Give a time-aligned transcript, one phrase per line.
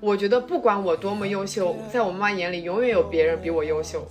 [0.00, 4.06] 我觉得不管我多么优秀，在我妈妈眼里，永远有别人比我优秀。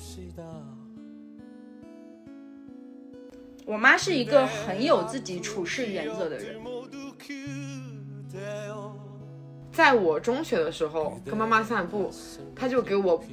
[3.66, 6.60] 我妈是一个很有自己处事原则的人。
[9.72, 12.12] 在我中学的时候，跟妈妈散步，
[12.56, 13.24] 她就给我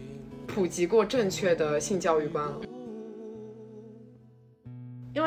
[0.47, 2.61] 普及过正确的性教育观了。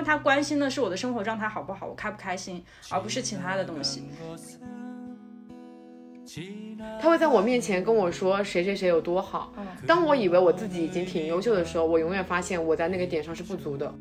[0.04, 4.04] 因为她关心的是我的生活状态好不好，我开不开心，而不是其他的东西。
[7.02, 9.54] 他会在我面前跟我说谁谁谁有多好。
[9.88, 13.94] 当我以为我自己已经挺优秀的时候，我永远发现我在那个点上是不足的。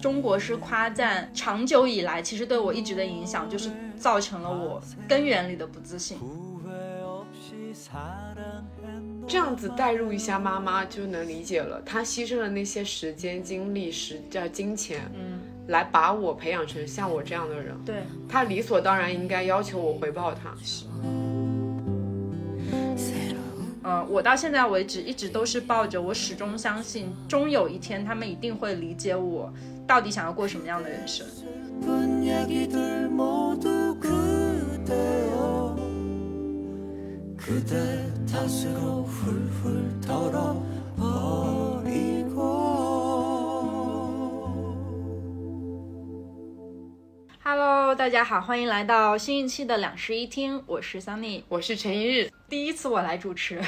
[0.00, 6.16] 中国式夸赞长久以来，其实对我一直的影响就是造成了我根源里的不自信。
[9.28, 17.76] 这样子代入一下妈妈就能理解了，她牺牲了那些时间、精力、时叫金钱，嗯，来把我培养成像我这样的人。
[17.84, 20.54] 对，她理所当然应该要求我回报她。
[23.82, 29.52] 呃，我到现在为止一直都是抱着我始终相信，终有一天他们一定会理解我
[29.86, 31.26] 到底想要过什么样的人生。
[47.40, 53.60] Hello，大家好，欢迎来到新一期的两室一厅，我是 Sunny，我是陈一日，第一次我来主持。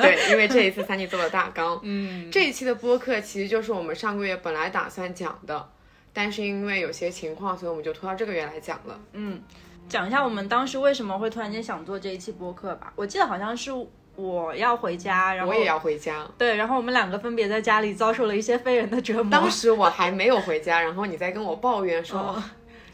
[0.00, 1.80] 对，因为这一次 Sunny 做了大纲。
[1.84, 5.68] 嗯，这一期的播客其实就是我们上个月本来打算讲的，
[6.12, 8.98] 但是因为有些情况，所以我们就拖到这个月来讲了。
[9.12, 9.42] 嗯，
[9.90, 12.92] 讲一下我们当时为什么会突然间想做这一期播客吧。
[12.96, 13.70] 我记得好像是
[14.16, 16.26] 我要回家，然后我也要回家。
[16.38, 19.30] 对，然后我们两个分别在家里遭受了一些非人的折磨。
[19.30, 22.18] 当时我还没有回家，然后你在跟我抱怨说。
[22.18, 22.42] 哦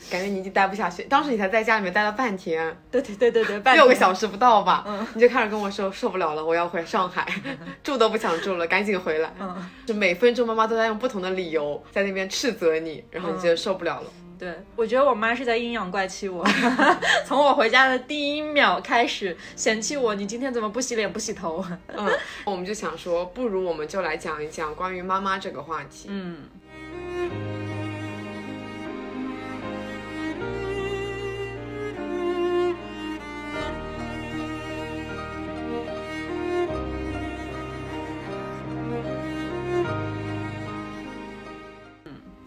[0.08, 7.26] 感觉你已经待不下去，当时你才在家里面待了半天，对对对对对， 半天六个小时不到吧，嗯你就开始跟我说受不了了，我要回上海，
[7.82, 9.32] 住都不想住了，赶紧回来。
[9.40, 14.06] 嗯，就每分钟妈妈都在用不同的理由在那边斥责你，然后你觉得受不了了。
[14.38, 16.46] 对，我觉得我妈是在阴阳怪气我，
[17.26, 21.64] 从我回家的第一秒开始嫌弃我，你今天怎么不洗脸不洗头？
[21.96, 22.08] 嗯，
[22.44, 26.08] 我们就想说，不如我们就来讲一讲关于妈妈这个话题。
[26.10, 26.44] 嗯。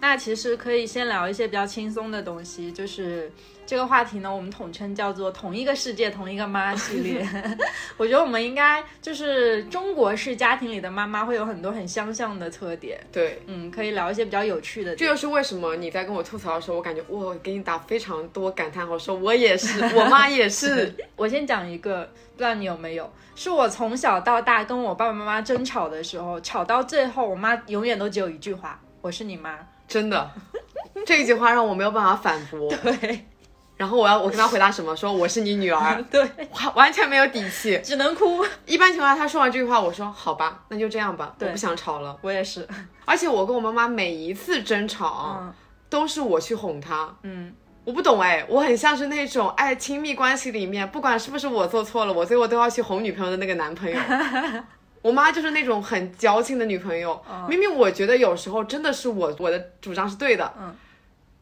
[0.02, 3.32] 那其实可以先聊一些比较轻松的东西，就是
[3.66, 7.28] 这个话题呢，我们统称叫做“同一个世界，同一个妈”系列。
[7.98, 12.98] 我觉得我们应该就是中国式家庭里的妈妈会有很多很相像的特点。
[13.12, 14.96] 对，嗯，可以聊一些比较有趣的。
[14.96, 20.96] 这就是为什么你在跟我吐槽的时候，我感觉我，给你打非常多感叹号，说我也是，我妈也是。
[21.18, 22.06] 我先讲一个，
[22.36, 30.32] 不知道你有没有，是我从小到大跟我爸爸妈妈争吵的时候，吵到最后，我妈永远都只有一句话：“我是你妈。”真的，
[31.06, 32.72] 这句话让我没有办法反驳。
[32.84, 33.26] 对，
[33.76, 34.96] 然后我要我跟他回答什么？
[34.96, 36.22] 说我是你女儿， 对，
[36.54, 38.46] 完完全没有底气，只能哭。
[38.66, 42.16] 一般情况下，他说完这句话，我说好吧，那就这样吧，我不想吵了。
[42.22, 42.68] 我也是，
[43.06, 45.54] 而且我跟我妈妈每一次争吵，嗯
[45.90, 47.12] 都是我去哄她。
[47.24, 47.52] 嗯，
[47.84, 53.98] 我不懂哎，我很像是那种爱亲密关系里面，不管是不是我做错了，我最后都要去哄女朋友的那个男朋友。
[55.02, 60.76] 我妈就是那种很矫情的女朋友，明明我觉得有时候真的是我我的主张是对的，嗯，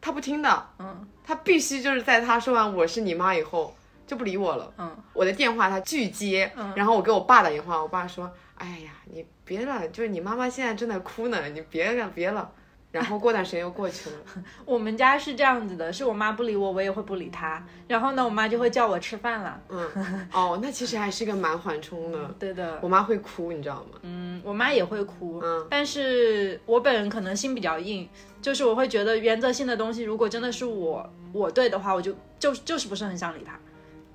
[0.00, 3.74] 她不听的，嗯，她必须就是在她说完我是你妈以后
[4.06, 6.72] 就不理我了，嗯，我的电话她拒接，嗯。
[6.76, 12.50] 然后我给我爸打电话，我爸说，哎呀，你别了，就是你妈妈现在正在哭呢，你别了别了，
[12.90, 14.16] 然后过段时间又过去了，
[14.64, 17.62] 我们家是这样子的，是我妈不理我，我也会不理她。
[17.86, 19.60] 然后呢，我妈就会叫我吃饭了。
[19.68, 19.90] 嗯，
[20.32, 23.98] 哦，那其实还是一个蛮缓冲的，对的，我妈会哭，你知道吗？
[24.02, 28.08] 嗯，我妈也会哭，嗯但是我本人可能心比较硬，
[28.40, 33.58] 就是我会觉得原则性的东西，如果真的是我我对的话，我就就就是不是很想理她。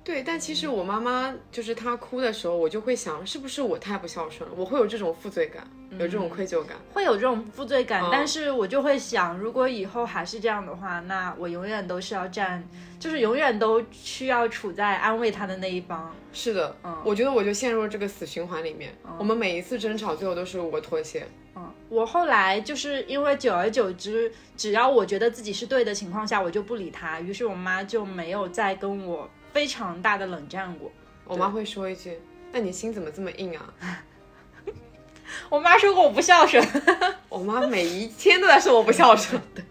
[0.04, 4.54] 对，但其实我妈妈就是她哭的时候，我就会想，是不是我太不孝顺了？
[4.54, 6.76] 我会有这种负罪感，有这种愧疚感。
[6.92, 12.62] 会有这种负罪感，嗯但是我就会想，如果以后还是这样的话，那我永远都是要站，
[13.00, 16.14] 就是永远都需要处在安慰她的那一方。
[16.34, 18.94] 是的，嗯我觉得我就陷入了这个死循环里面。
[19.18, 21.26] 我们每一次争吵，最后都是我妥协。
[21.56, 30.92] 嗯，我后来就是因为久而久之，只要我觉得自己是对的情况下，我就不理他，于是我妈就没有再跟我非常大的冷战过。
[31.24, 32.20] 我妈会说一句
[32.52, 33.72] ：“那你心怎么这么硬啊
[35.48, 36.62] 我妈说过我不孝顺。
[37.30, 39.40] 我妈每一天都在说我不孝顺。
[39.54, 39.64] 对，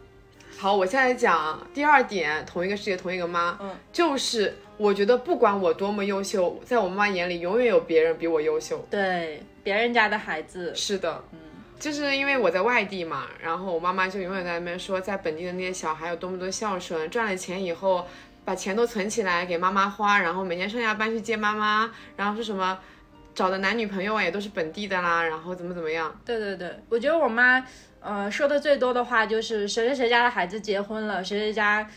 [0.57, 8.85] 好，我现在讲第二点，同一个世界，同一个妈，嗯，就是我觉得不管我多么优秀，在我妈眼里永远有别人比我优秀。
[8.89, 11.39] 对，别人家的孩子，是的，嗯，
[11.79, 18.07] 就是因为我在外地嘛，然后我妈妈就永远在那边说，在本地的那些小孩有多么多孝顺，赚了钱以后
[18.45, 22.77] 把钱都存起来给妈妈花，然后每天上下班去接妈妈，然后是什么
[23.33, 26.13] 找的男女朋友啊也都是本地的啦，然后怎么怎么样。
[26.25, 27.65] 对对对，我觉得我妈。
[28.05, 31.89] 呃，说的最多的话就是谁谁谁家的孩子结婚了，谁谁家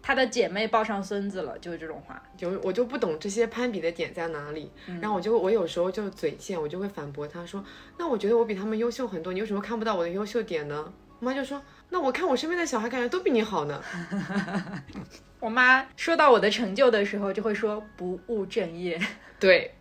[0.00, 2.22] 他的姐妹抱上孙子了，就是这种话。
[2.36, 7.64] 就我就不懂这些攀比的点在哪里，然后我就我有时候就嘴贱，我就会反驳她说，
[7.98, 10.92] 那我觉得我比他们优秀很多，你为什么看不到我的优秀点呢？
[11.18, 11.60] 我妈就说，
[11.90, 13.82] 那我看我身边的小孩感觉都比你好呢。
[15.40, 19.00] 我妈说到我的成就的时候，就会说不务正业。
[19.38, 19.74] 对。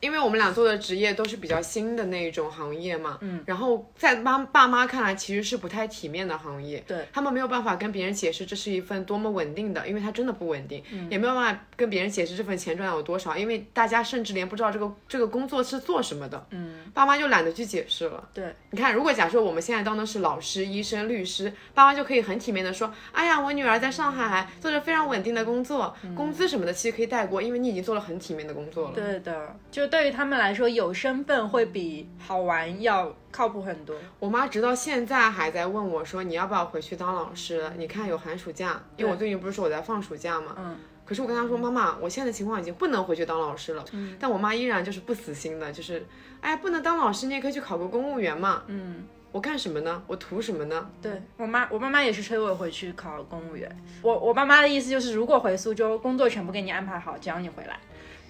[0.00, 7.06] 因为我们俩做的职业都是比较新的那一种行业嘛，嗯，然后在妈爸妈看来其实是不太体面的行业，对。
[7.12, 18.28] 他们没有办法跟别人解释这是一份多么稳定的，因为它真的不稳定，也没有办法跟别人解释这份钱赚有多少，因为大家甚至连不知道这个这个工作是做什么的，嗯，爸妈就懒得去解释了。
[18.32, 28.94] 对，你看，如果假设我们现在当的是老师、医生、律师，爸妈就可以很体面的说，哎呀，我女儿在上海做着非常稳定的工作，工资什么的其实可以带过，因为你已经做了很体面的工作了。
[28.94, 30.70] 对的，就对于他们来说。
[30.70, 33.96] 有身份会比好玩要靠谱很多。
[34.20, 37.68] 我妈直到现在还在问我，说你要不要回去当老师？
[37.76, 40.54] 你看有寒暑假，因为我最近不是说我在放暑假嘛。
[40.56, 40.76] 嗯。
[41.04, 43.84] 可是我跟她说，妈妈，我现在的情况已经不能回去当老师了。
[43.90, 44.16] 嗯。
[44.20, 46.06] 但我妈依然就是不死心的，就是，
[46.40, 48.62] 哎，不能当老师，你也可以去考个公务员嘛。
[48.68, 49.04] 嗯。
[49.32, 50.02] 我干什么呢？
[50.06, 50.88] 我图什么呢？
[51.02, 53.68] 对我妈，我妈妈也是催我回去考公务员。
[54.02, 57.78] 我我爸妈的意思就是，如果回苏州，工作全部给你安排好，只要你回来。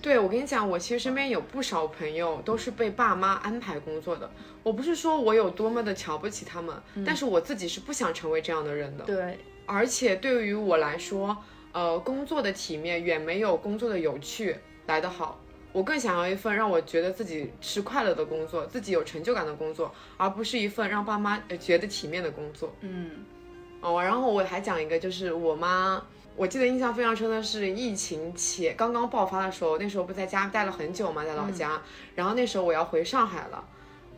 [0.02, 4.31] 对，我跟你讲，我其实身边有不少朋友都是被爸妈安排工作的。
[4.62, 6.75] 我不是说我有多么的瞧不起他们，
[7.05, 9.05] 但是我自己是不想成为这样的人的。
[9.05, 11.37] 对，而且对于我来说，
[11.73, 14.56] 呃，工作的体面远没有工作的有趣
[14.87, 15.38] 来得好。
[15.73, 22.75] 我更想要一份让我觉得自己是快乐的工作，自己有成就感的工作，而不是一份让爸妈觉得体面的工作。
[22.81, 23.11] 嗯，
[23.81, 26.02] 哦，然后我还讲一个，就是我妈。
[26.36, 31.80] 我记得印象非常深的是疫情前刚刚爆发的时候，那时候不在家待了很久嘛，在老家。
[32.14, 33.62] 然后那时候我要回上海了，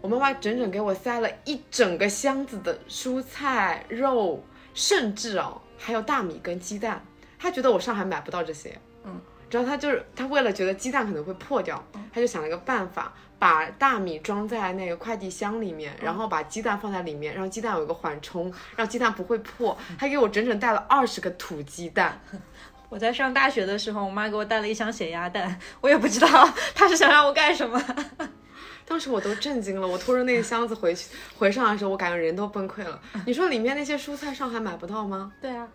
[0.00, 7.04] 我妈妈整整给我塞了一整个箱子的蔬菜、肉，甚至哦还有大米跟鸡蛋。
[7.38, 9.20] 她觉得我上海买不到这些，嗯，
[9.50, 13.12] 然后她就是她为了觉得鸡蛋可能会破掉，她就想了一个办法。
[13.42, 19.76] 把大米装在那个快递箱里面，然后把鸡蛋放在里面，让鸡蛋有个缓冲，让鸡蛋不会破。
[19.98, 22.20] 还给我整整带了二十个土鸡蛋。
[22.88, 26.28] 我在上大学的时候，我妈给我带了一箱咸鸭蛋，我也不知道
[26.72, 27.82] 她是想让我干什么。
[28.86, 33.00] 当时我都震惊了，我拖着那个箱子回去回上海的时候，我感觉人都崩溃了。
[33.26, 35.32] 你说里面那些蔬菜上海买不到吗？
[35.42, 35.66] 对啊，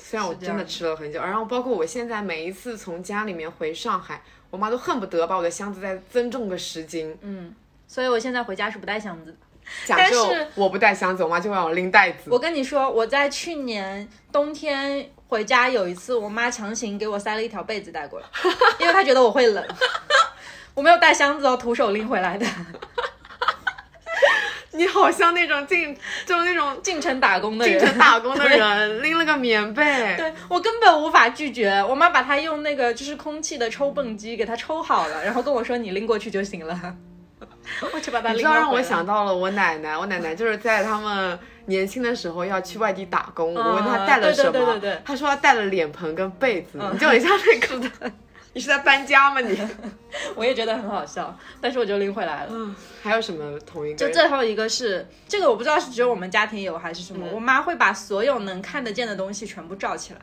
[0.00, 4.22] 虽然我真的吃了很久，然后包括我现在每一次从家里面回上海。
[4.50, 7.14] 我妈都恨不得把我的箱子再增重个十斤。
[7.20, 7.54] 嗯，
[7.86, 9.36] 所以我现在回家是不带箱子的。
[9.84, 12.30] 假设我不带箱子，我妈就让我拎袋子。
[12.30, 18.26] 我跟你说，我在去年冬天回家有一次，我妈强行给我塞了一条被子带过来，
[18.80, 19.62] 因为她觉得我会冷。
[20.72, 22.46] 我没有带箱子哦，徒手拎回来的。
[24.78, 25.94] 你好像那种进，
[26.24, 31.84] 就那种进城打工的人，进城打工的人拎了个棉被，对我根本无法拒绝。
[31.88, 36.80] 我妈把它用那个就是空气的抽泵机给它抽好了，然后跟我说你拎过去就行了。
[37.92, 38.36] 我去把它拎。
[38.36, 48.10] 你知道让我想到了我奶奶，我奶奶就是在他们年轻的时候要去外地打工，我问她带了什么，她说她带了脸盆跟被子，你就很像那个。
[48.54, 49.40] 你是在搬家吗？
[49.40, 49.56] 你，
[50.34, 52.50] 我也觉得很好笑，但是我就拎回来了。
[52.50, 53.96] 嗯，还有什么同一个？
[53.96, 57.26] 就最后一个是这个，我不知道是只有我们家庭有还是什么。
[57.32, 60.20] 我妈会把所有能看得见的东西全部罩起来，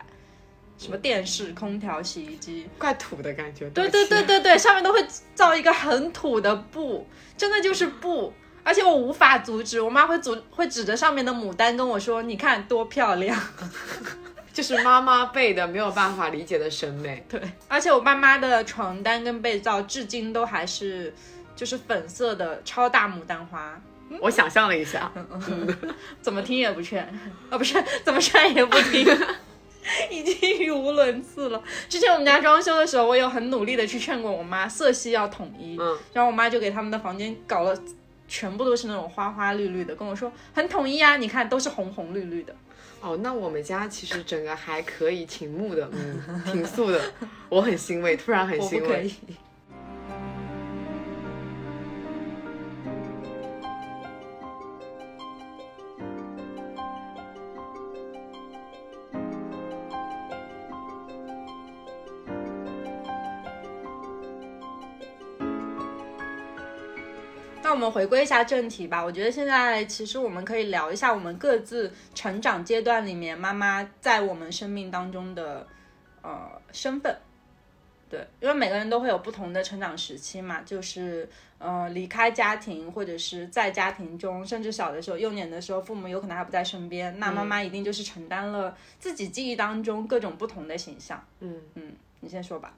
[0.78, 3.70] 什么电视、空调、洗衣机，怪土的感觉。
[3.70, 9.80] 对对对对对，上面都会罩一个很土的布，真的就是布，而且我无法阻止。
[9.80, 13.40] 我妈会阻会指着上面的牡丹跟我说：“你看多漂亮。”
[14.56, 21.14] 就是妈妈辈的没有办法理解的审美， 对，而且我爸妈的床单跟被罩至今都还是
[21.58, 23.78] 就是粉色的超大牡丹花。
[24.22, 25.12] 我想象了一下，
[26.22, 27.04] 怎么听也不劝，
[27.50, 29.06] 啊 不是怎么劝也不听，
[30.10, 31.62] 已经语无伦次了。
[31.90, 37.78] 之前我们家装修的时候，我有很努力的去劝过我妈，色系要统一，嗯，然后我妈就给他们的房间搞了，
[38.30, 42.56] 全部都是那种花花绿绿的，跟我说很统一啊，你看都是红红绿绿的。
[43.06, 47.00] 哦，那我们家其实整个还可以，挺木的，嗯，挺素的，
[47.50, 49.12] 我很欣慰，突然很欣慰。
[67.66, 69.04] 那我们回归一下正题吧。
[69.04, 75.66] 我觉得现在其实我们可以聊一下我们各自成长阶段里面妈妈在我们生命当中的
[76.22, 77.18] 呃身份。
[78.08, 91.20] 对，因为每个人都会有不同的成长时期嘛，就是呃离开家庭，或者是在家庭中，甚至小的时候、幼年的时候，父母有可能还不在身边，那妈妈一定就是承担了自己记忆当中各种不同的形象。
[91.40, 92.76] 嗯嗯，你先说吧。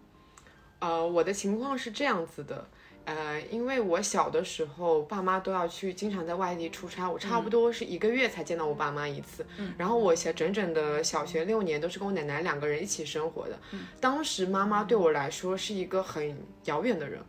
[0.79, 2.65] 呃，我的情况是这样子的。
[3.07, 9.45] 呃，因为我小的时候，爸妈都要去，经常在外地出差，我差不多是一个月才见到我爸妈一次。
[9.57, 13.57] 嗯，然后我小整整的小学六年都是跟我奶奶两个人一起生活的。
[13.71, 17.21] 嗯，当时妈妈对我来说是一个很遥远的人。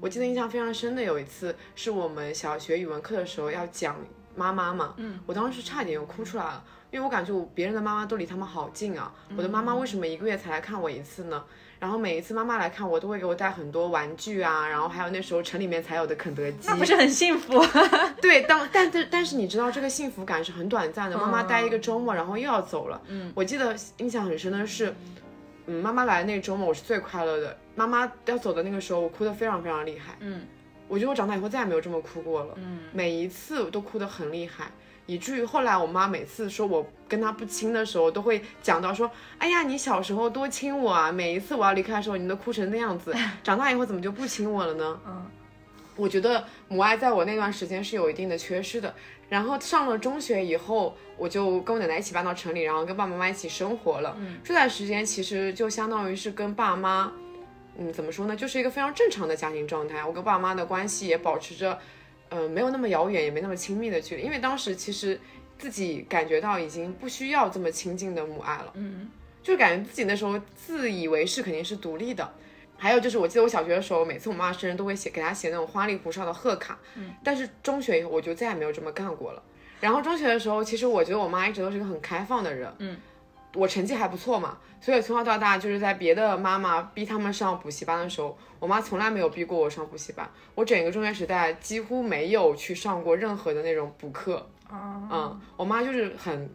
[0.00, 3.96] 我记得印象非常深的有一次，是我们小学语文课的时候要讲
[4.36, 4.94] 妈妈嘛。
[4.98, 11.44] 嗯，我当时差点又哭出来了，因为我感觉我别人的妈妈都离他们好近啊，我的妈妈为什么一个月才来看我一次呢？
[11.84, 17.62] 然后每一次妈妈来看我，都会给我带很多玩具啊，然后还有那时候城里面才有的肯德基，那不是很幸福？
[18.22, 21.18] 对，当但但但是你知道这个幸福感是很短暂的。
[21.18, 22.98] 妈妈待一个周末，然后又要走了。
[23.08, 24.94] 嗯，我记得印象很深的是，
[25.66, 27.54] 嗯，妈妈来的那个周末我是最快乐的。
[27.74, 30.16] 妈妈要走的那个时候，我哭得非常非常厉害。
[30.20, 30.46] 嗯，
[30.88, 32.54] 我觉得我长大以后再也没有这么哭过了。
[32.56, 34.70] 嗯，每一次都哭得很厉害。
[35.06, 41.12] 以至于后来我妈每次说我跟她不亲的时候，都会讲到说：“哎呀，你小时候多亲我啊！
[41.12, 45.26] 每一次我要离开的时候，你都哭成那样子， 长大以后怎么就不亲我了呢？”嗯，
[45.96, 48.94] 我觉得母爱在我那段时间是有一定的缺失的。
[49.28, 54.14] 然后上了中学以后，我就跟我奶奶一起搬到城里，然后跟爸爸妈妈一起生活了。
[54.18, 57.12] 嗯，这段时间其实就相当于是跟爸妈，
[57.76, 60.04] 嗯，怎么说呢，就是一个非常正常的家庭状态。
[60.04, 61.78] 我跟爸妈的关系也保持着。
[62.34, 65.20] 嗯，没有那么遥远，也没那么亲密的距离，因为当时其实
[65.56, 69.08] 自己感觉到已经不需要这么亲近的母爱了，嗯，
[69.42, 72.28] 就感觉自己那时候自以为是肯定是独立的。
[72.76, 79.42] 还有就是，我记得我小学的时候，每次我妈生日都会写给她写那种花里胡哨的贺卡，嗯，但是中学以后我就再也没有这么干过了。
[79.80, 82.96] 然后中学的时候，其实我觉得我妈一直都是一个很开放的人，嗯。
[83.54, 90.28] 我成绩还不错嘛，所以从小到大就是在别的妈妈逼他们上补习班的时候，我妈从来没有逼过我上补习班。
[90.56, 94.44] 我整个中学时代几乎没有去上过任何的那种补课。
[94.72, 96.50] 嗯，我妈就是很，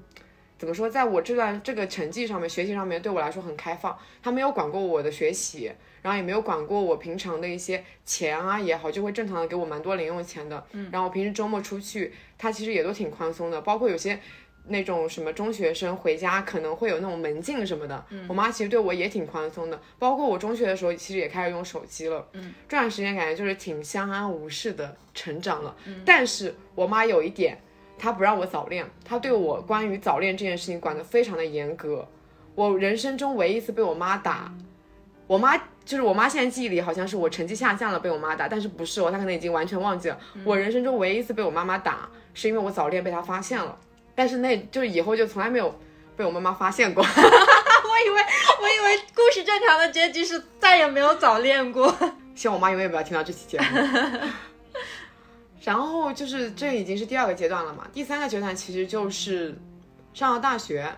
[0.58, 10.62] 怎么说，在我这段这个成绩上面、学习上面对我来说很开放，她没有管过我的学习，然后也没有管过我平常的一些钱啊也好，就会正常的给我蛮多零用钱的。
[10.74, 14.20] 嗯，然后我平时周末出去，她其实也都挺宽松的，包括有些。
[14.68, 19.82] 那种什么中学生回家可能会有那种门禁什么的，我妈其实对我也挺宽松的。
[19.98, 22.28] 包括我中学的时候，其实也开始用手机了。
[22.34, 25.76] 嗯，这段时间感觉就是挺相安无事的成长了。
[25.86, 27.58] 嗯，但是我妈有一点，
[27.98, 32.08] 她不让我早恋，她对我关于早恋这件事情管得非常的严格。
[32.54, 34.54] 我人生中唯一一次被我妈打，
[35.26, 40.20] 我妈就是我妈现在记忆里好像是我成绩下降了被我妈打，但是不是哦，她可能已经完全忘记了。
[40.44, 43.78] 我人生中唯一一次被我妈妈打，是因为我早恋被她发现了。
[44.20, 45.74] 但是那就是以后就从来没有
[46.18, 47.02] 被我妈妈发现过。
[47.08, 48.22] 我以为
[48.62, 51.88] 我以为故事正常的结局是再也没有早恋过。
[52.36, 54.28] 希望我妈永远不要听到这期节目。
[55.64, 59.58] 然后就是这已经是第二个阶段了嘛，第三个阶段其实就是
[60.14, 60.94] 上了大学。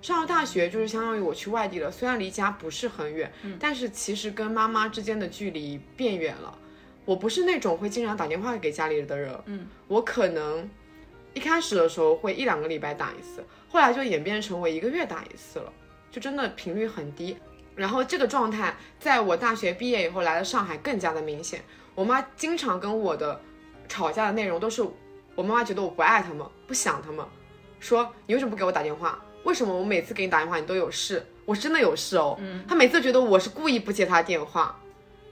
[0.00, 6.56] 上了大学就是相当于我去外地了，虽然离家不是很远，但是其实跟妈妈之间的距离变远了。
[7.04, 10.66] 我不是那种会经常打电话给家里的人，嗯，我可能。
[11.36, 15.70] 一开始的时候会一两个礼拜打一次，后来就演变成为一个月打一次了，
[16.10, 17.36] 就真的频率很低。
[17.74, 21.62] 然后这个状态在我大学毕业以后来了上海更加的明显。
[21.94, 23.38] 我妈经常跟我的
[23.86, 24.82] 吵架的内容都是，
[25.34, 27.22] 我妈妈觉得我不爱他们，不想他们，
[27.80, 29.22] 说你为什么不给我打电话？
[29.44, 31.22] 为什么我每次给你打电话你都有事？
[31.44, 32.34] 我真的有事哦。
[32.40, 34.80] 嗯，她每次觉得我是故意不接她电话，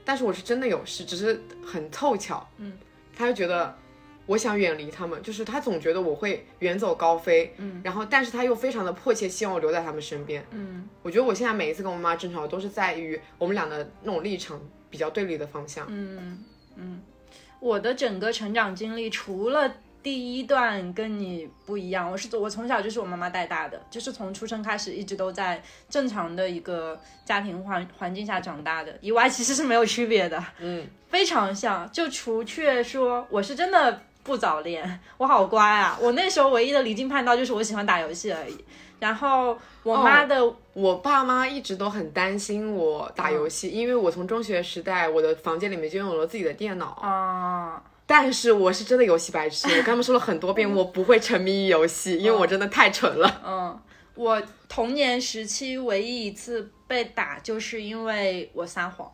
[0.05, 2.47] 但是我是真的有事，只是很凑巧。
[2.57, 2.77] 嗯，
[3.17, 3.75] 她就觉得。
[4.25, 16.43] 我想远离他们，就是他总觉得我会远走高飞，嗯，然后但是他又非常的迫切希望我留在他们身边，嗯，我觉得我现在每一次跟我妈争吵，都是在于我们俩的那种立场比较对立的方向，嗯
[16.75, 17.01] 嗯，
[17.59, 19.71] 我的整个成长经历除了。
[20.05, 38.57] 第一段跟你不一样，我是我从小就是我妈妈带大的，就是从出生开始一直都在正常的一个家庭环环境下长大的，以外其实是没有区别的，嗯，非常像，就除却说我是真的不早恋，我好乖啊，我那时候唯一的离经叛道就是我喜欢打游戏而已，
[38.99, 40.41] 然后我妈的，
[40.73, 46.87] 我爸妈一直都很担心我打游戏，因为我从中学时代我的房间里面就拥有了自己的电脑。
[47.01, 47.83] 啊。
[48.07, 53.41] 但是我是真的游戏白痴，我跟他们说了很多遍，我不会沉迷于游戏，因为我真的太蠢了。
[53.45, 53.79] 嗯，
[54.15, 59.11] 我童年时期唯一一次被打，就是因为我撒谎，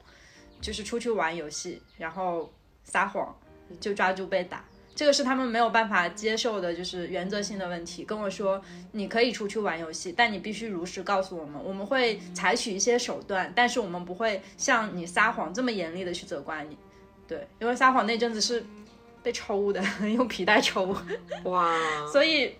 [0.62, 2.51] 就是出去玩游戏，然后
[2.84, 3.34] 撒谎，
[3.80, 4.63] 就抓住被打。
[4.93, 8.03] 这个是他们没有办法接受的，就是原则性的问题。
[8.03, 16.77] 跟我说，你可以出去玩游戏，但你必须如实告诉我们，我们会采取一些手段，但是我们不会像你撒谎这么严厉的去责怪你。
[17.27, 18.63] 对，因为撒谎那阵子是
[19.24, 19.81] 被抽的，
[20.13, 20.95] 用皮带抽，
[21.45, 21.77] 哇，
[22.12, 22.53] 所以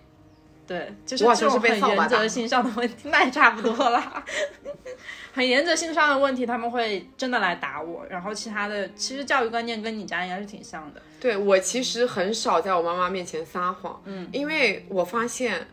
[0.72, 4.24] 对，就是这种很原则性上的问题， 那也差不多了。
[5.34, 11.02] 很原则性上的问题，他们会真的来打我，然后其他的其实教育观念跟你家应该是挺像的。
[11.20, 15.66] 对我其实很少在我妈妈面前撒谎，嗯，因为我发现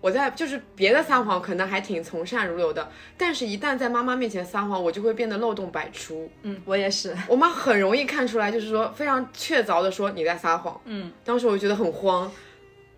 [0.00, 6.30] 我在就是别的撒谎可能还挺从善如流的，但是一旦在妈妈面前撒谎，我就会变得漏洞百出。
[6.42, 7.14] 嗯，我也是。
[7.28, 10.80] 我妈很容易看出来，就是说非常确凿的说你在撒谎。
[10.86, 12.30] 嗯，当时我就觉得很慌，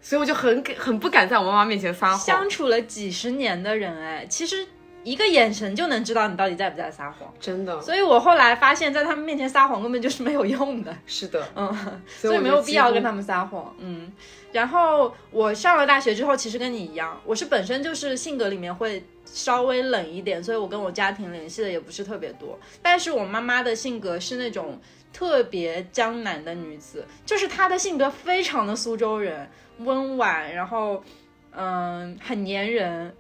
[0.05, 2.19] 所以我就很很不敢在我妈妈面前撒谎。
[2.19, 4.67] 相处了几十年的人，哎，其实
[5.03, 7.33] 一个眼神就能知道你到底在不在撒谎。
[7.41, 10.95] 真的所以我后来发现，在他们面前撒谎根本就是没有用的。
[11.07, 11.75] 是的，嗯，
[12.07, 13.03] 所以没有必要跟。
[13.03, 13.75] 他们撒谎。
[13.79, 14.13] 嗯，
[14.53, 22.59] 然后我上了大学之后，其实跟你一样，我是本身就是性格里面会稍微冷一点，所以我跟我家庭联系的也不是特别多。
[22.83, 24.79] 但是我妈妈的性格是那种
[25.13, 31.03] 特别江南的女子，就是她的性格非常的苏州人，温婉，然后
[31.53, 33.15] 嗯很粘人。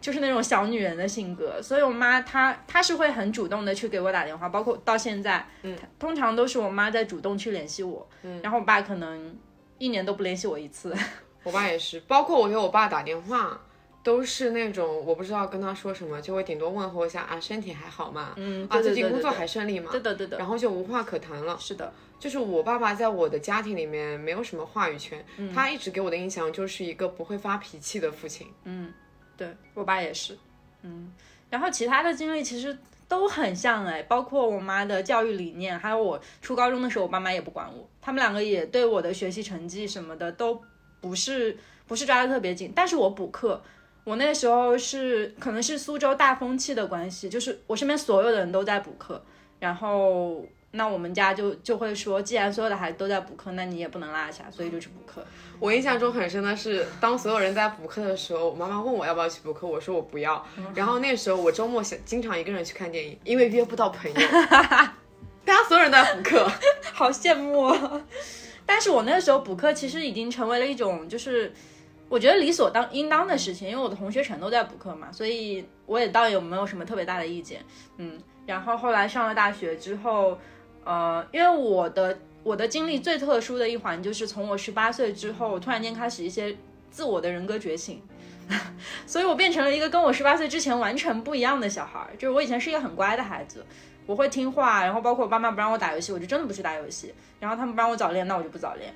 [0.00, 9.36] 就是那种小女人的性格，所以我妈她她是会很主动的去给我打电话，包括到现在，嗯，通常都是我妈在主动去联系我，嗯，然后我爸可能
[9.76, 10.96] 一年都不联系我一次，
[11.44, 13.60] 我爸也是，包括我给我爸打电话，
[14.02, 18.32] 都是那种我不知道跟他说什么，就会顶多问候一下啊，身体还好吗？
[18.36, 19.90] 嗯，啊，对最近工作还顺利吗？
[19.92, 21.56] 对的对的，然后就无话可谈了。
[21.60, 28.46] 是的，就是我爸爸在我的家庭里面没有什么话语权，嗯他一直给我的印象就是一个不会发脾气的父亲。
[28.64, 28.92] 嗯
[29.36, 30.36] 对我爸也是，
[30.82, 31.12] 嗯，
[31.50, 40.58] 然后其他的经历其实都很像哎，包括我妈的教育理念，还有我初高中的时候，我爸妈也不管我，他们两个也对我的学习成绩什么的都
[41.02, 43.62] 不是不是抓得特别紧，但是我补课。
[44.04, 49.22] 我那时候是可能是苏州大风气的关系，就是我身边所有的人都在补课，
[49.58, 55.24] 然后那我们家就就会说，既然所有的孩子都在补课，那你也不能落下，所以就去补课。
[55.58, 60.42] 我印象中很深的是，当所有人在补课的时候，我妈妈问我要不要去补课，我说我不要。
[60.74, 64.20] 然后那时候我周末想经常一个人去看电影，因为约不到朋友。
[65.44, 66.50] 大家所有人都在补课，
[66.92, 68.02] 好羡慕啊！
[68.64, 71.52] 但是我那个时候补课其实已经成为了一种，就是
[72.10, 77.64] 我觉得理所当应当的事情，因为我的同学全都在补课嘛，所以我也倒也没有什么特别大的意见。
[77.98, 80.36] 嗯，然后后来上了大学之后，
[80.84, 86.56] 呃，因为我的我的经历最特殊的一环就是从我十八岁之后，突然间开始一些
[86.90, 88.02] 自我的人格觉醒。
[89.06, 93.64] 所以我变成了一个跟我十八岁之前完全不一样的小孩，就是我以前是一个很乖的孩子，
[94.06, 98.92] 我会听话，然后包括我爸妈不让我打游戏，我就真的不去打游戏，然后他们不让我早恋，那我就不早恋。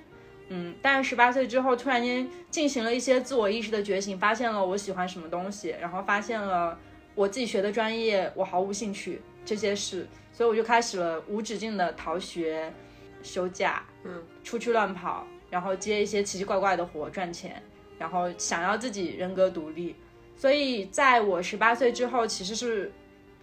[0.48, 6.78] 嗯，但是十八岁之后，突然间进行了一些自我意识的觉醒，发现了我喜欢什么东西，然后发现了
[7.14, 12.72] 我自己学的专业我毫无兴趣这些事，所以我就开始了无止境的逃学、
[13.22, 17.62] 休假，嗯，出去乱跑，然后接一些奇奇怪怪的活赚钱，
[17.98, 19.96] 然后想要自己人格独立。
[20.36, 22.92] 所以在我十八岁之后，其实是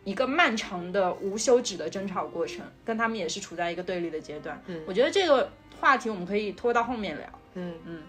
[0.04, 4.62] 一个漫长的无休止的争吵过程，跟他们也是处在一个对立的阶段。
[4.68, 5.50] 嗯，我觉得这个
[5.82, 7.28] 话题我们可以拖到后面聊。
[7.56, 8.04] 嗯嗯。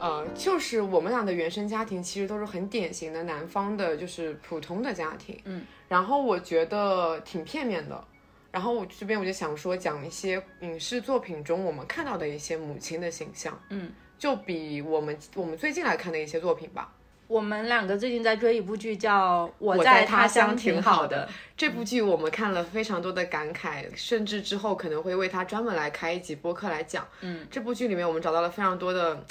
[0.00, 5.40] 呃，就是我们俩的原生家庭其实都是很典型的南方的，就是普通的家庭。
[5.44, 8.04] 嗯，然后我觉得挺片面的。
[8.50, 13.60] 然后我这边我就想说，讲一些影视作品中我们看到的一些母亲的形象。
[13.70, 16.92] 嗯，就比我们我们最近来看的一些作品吧。
[17.26, 21.28] 我们两个最近在追一部剧，叫《我我在他乡挺好的》。
[21.54, 27.06] 这部剧我们看了非常多的感慨，甚至之后可能会为它专门来开一集播客来讲。
[27.20, 29.22] 嗯，这部剧里面我们找到了非常多的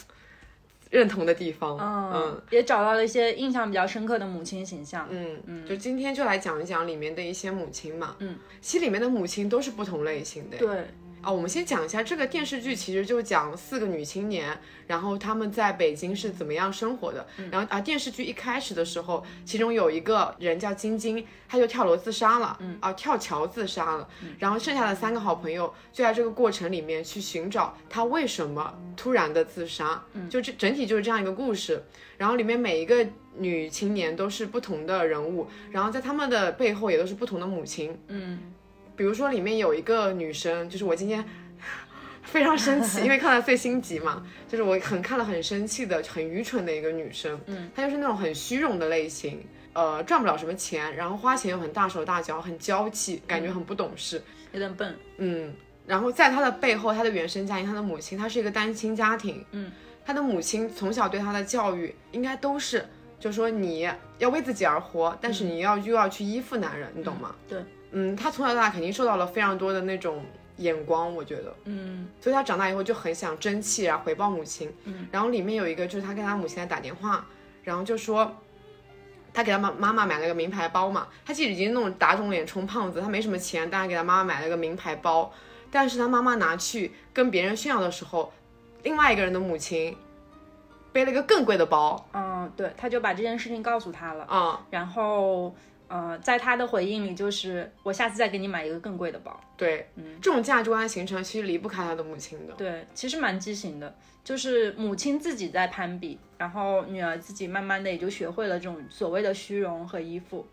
[0.90, 1.78] 认同的地方。
[1.80, 5.08] 嗯也找到了一些印象比较深刻的母亲形象。
[5.10, 8.16] 嗯嗯，就今天就来讲一讲里面的一些母亲嘛。
[8.20, 10.58] 嗯，其实里面的母亲都是不同类型的。
[10.58, 10.86] 对，
[11.28, 17.28] 啊，我们先讲一下这个电视剧，其实就讲四个女青年，然后她们在北京是怎么样生活的。
[17.52, 24.08] 然后啊，电视剧一开始的时候，其中有一个人叫晶晶，她就跳楼自杀了，嗯啊，跳桥自杀了。
[24.40, 30.02] 然后剩下的三个好朋友就在这个过程里面去寻找她为什么突然的自杀。
[30.30, 31.84] 就这整体就是这样一个故事。
[32.18, 38.00] 然后里面每一个女青年都是不同的人物，然后在她们的背后也都是不同的母亲。
[38.08, 38.40] 嗯，
[38.98, 41.24] 比如说里面有一个女生，就是我今天
[42.24, 49.42] 非常生气，因为看了最新集嘛，就是我很看了很生气的、很愚蠢的一个女生，嗯，她就是那种很虚荣的类型，
[49.74, 55.54] 呃，赚不了什么钱，然后花钱又很大手大脚，很娇气，感觉很不懂事，有点笨，嗯，
[55.86, 59.72] 然后在她的背后，她的原生家庭，她的母亲，她是一个单亲家庭，嗯，
[60.04, 62.86] 她的母亲从小对她的教育应该都是，
[63.20, 67.36] 就说你要为自己而活，但是你要又要去依附男人，你懂吗？
[67.48, 70.24] 对，嗯，他从小到大肯定受到了非常多的那种
[70.58, 72.08] 眼光，我觉得，嗯。
[72.22, 74.74] 所以他长大以后就很想争气，然后回报母亲。
[74.86, 77.26] 嗯，然后里面有一个就是他跟他母亲在打电话，
[77.64, 78.32] 然后就说。
[79.34, 85.32] 他给他妈妈妈买了个名牌包嘛，他其实已经那种打肿脸充胖子，他没什么钱，但是给他妈妈买了个名牌包，
[85.70, 88.34] 但是他妈妈拿去跟别人炫耀的时候，
[88.82, 89.96] 另外一个人的母亲
[90.92, 92.04] 背了一个更贵的包。
[92.14, 95.54] 嗯，对，他就把这件事情告诉他了，嗯、然后
[95.88, 99.40] 呃，在他的回应里就是我下次再给你买一个更贵的包。
[99.56, 102.54] 对，嗯这种价值观形成其实离不开他的母亲的。
[102.54, 110.48] 对，其实蛮畸形的，就是母亲自己在攀比，然后女儿自己慢慢的也就学会了这种所谓的虚荣和依附。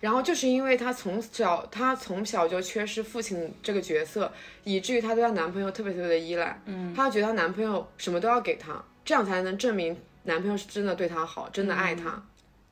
[0.00, 4.32] 然后就是因为她从小，她从小就缺失父亲这个角色，
[4.64, 6.58] 以至于她对她男朋友特别特别的依赖。
[6.64, 12.20] 嗯，她觉得她男朋友什么都要给她，这样才能证明男朋友是真的对她好，真的爱她。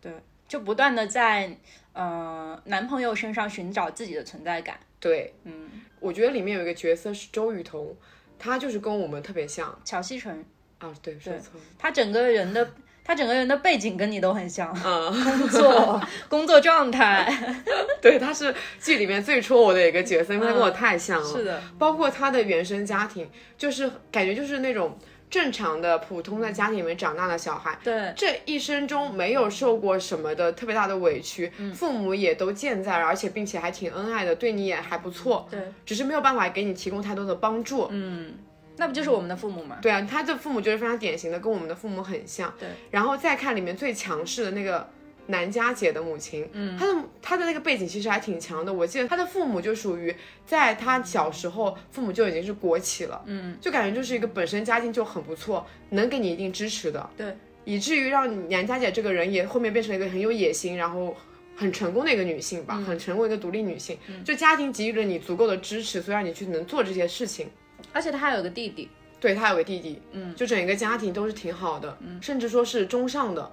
[0.00, 0.10] 对，
[0.48, 1.54] 就不断的在
[1.98, 4.78] 呃男朋友身上寻找自己的存在感。
[5.00, 7.96] 对，嗯，我觉得里面有一个角色是周雨彤，
[8.38, 10.44] 她就是跟我们特别像乔西成，
[10.78, 10.94] 啊。
[11.02, 11.64] 对，说错了。
[11.76, 12.70] 她整个人的
[13.04, 17.26] 他整个人的背景跟你都很像，嗯，工作工作状态。
[18.00, 21.26] 对，他是剧里面最戳我的一个角色，因为她跟我太像了。
[21.26, 24.96] 是的，包括他的原生家庭，就是感觉就是那种
[25.30, 37.88] 正常的普通的家庭里面长大的小孩，对，这一生中没有受过什么的特别大的委屈，父母也都健在，而且并且还挺恩爱的，对你也还不错，对，只是没有办法给你提供太多的帮助。
[37.90, 38.34] 嗯，
[38.76, 39.78] 那不就是我们的父母吗？
[39.82, 42.52] 对啊，他的父母就是非常典型的，跟我们的父母很像。
[42.58, 44.88] 对，然后再看里面最强势的那个
[45.28, 48.70] 南家姐的母亲，嗯，她的她的那个背景其实还挺强的。
[48.70, 50.14] 我记得她的父母就属于
[50.44, 61.16] 在她小时候，父母就已经是国企了，嗯，就感觉就是一个本身家境就很不错，能给你一定支持的，对，以至于让南家姐这个人也后面变成了一个很有野心，然后。
[61.60, 67.48] 很成功的一个女性吧，很成功一个独立女性，就家庭给予了你足够的支持，所以让你去能做这些事情。
[67.92, 68.88] 而且她还有个弟弟，
[69.18, 73.52] 对她有个弟弟，嗯，就整个家庭都是挺好的，嗯，甚至说是中上的，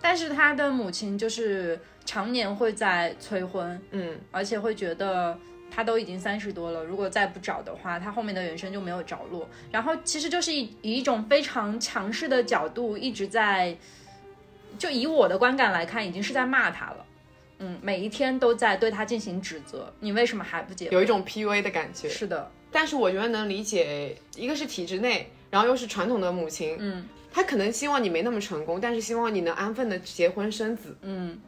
[0.00, 5.36] 但是他的母亲就是常年会在催婚，嗯，而且会觉得
[5.70, 9.48] 他都已经三十多了，如果再不找的话，他后面的人生就没有着落。
[9.70, 13.76] 然后其实就是以以一种非常强势的角度一直在，
[14.78, 17.04] 就以我的观感来看，已经是在骂他了。
[17.58, 20.94] 嗯，每一天都在对他进行指责，你为什么还不结婚？
[20.94, 22.06] 有一种 PUA 的感觉。
[22.08, 30.96] 是的，但是我觉得能理解，一个是体制内，然后又是传统的母亲，嗯，她可能希望你没那么成功，但是希望你能安分的结婚生子。
[31.02, 31.38] 嗯，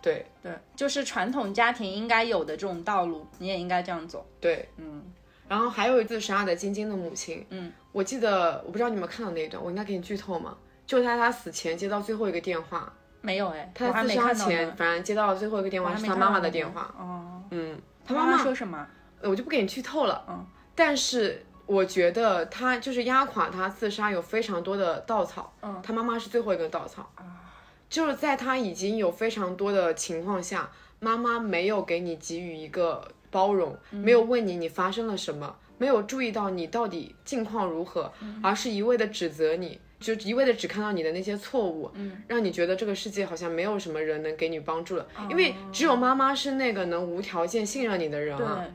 [0.00, 4.24] 对对，就是传统家庭应该有的这种道路，你也应该这样走。
[4.40, 5.02] 对，嗯，
[5.48, 10.56] 然后还有自杀的晶晶的母亲，嗯，我记得我不知道你有没有看到那一段，我应该给你剧透吗？
[10.86, 14.32] 就在他死前接到最后一个电话，没有哎，他在自杀。
[14.32, 18.86] 前反正接到了最后一个电话是他妈妈的电话，哦，嗯，他妈她妈妈说什么？
[19.22, 20.46] 呃我就不给你剧透了，嗯，
[20.76, 27.08] 但是我觉得他就是压垮他自杀有非常多的稻草，嗯，他妈妈是最后一根稻草，
[27.88, 39.80] 就是在他已经有非常多的情况下，妈妈没有给你给予一个包容，没有问你你发生了什么，没有注意到你到底境况如何，而是一味的指责你。
[40.00, 48.64] 就一味的只看到你的那些错误，嗯，让你觉得这个世界好像没有什么人能给你帮助了，因为只有妈妈是那个能无条件信任你的人啊。
[48.64, 48.72] 对，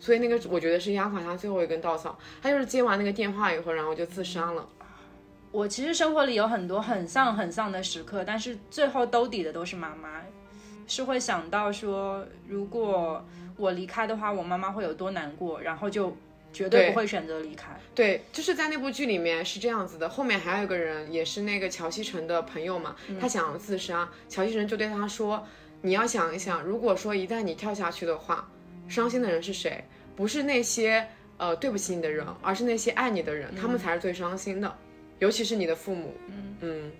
[0.00, 2.18] 所以那个我觉得是压垮他最后一根稻草。
[2.42, 4.66] 他就是接完那个电话以后，然后就自杀了。
[5.52, 10.22] 我其实生活里有很多很丧很丧的时刻，但是最后兜底的都是妈妈，
[10.86, 13.24] 是会想到说，如果
[13.56, 16.16] 我离开的话，我妈妈会有多难过，然后就
[16.52, 17.78] 绝对对不会选择离开。
[17.94, 20.08] 对，就是在那部剧里面是这样子的。
[20.08, 25.44] 后面还有一个人，也是那个乔西成的朋友嘛，他想要自杀，乔西成就对他说
[25.82, 28.48] ：“你要想一想，如果说一旦你跳下去的话，
[28.90, 29.82] 伤心的人是谁？
[30.16, 31.06] 不是那些
[31.38, 34.76] 呃对不起你的人，而是那些爱你的人，他们才是最伤心的，
[35.20, 36.14] 尤其是你的父母。”
[36.60, 36.90] 嗯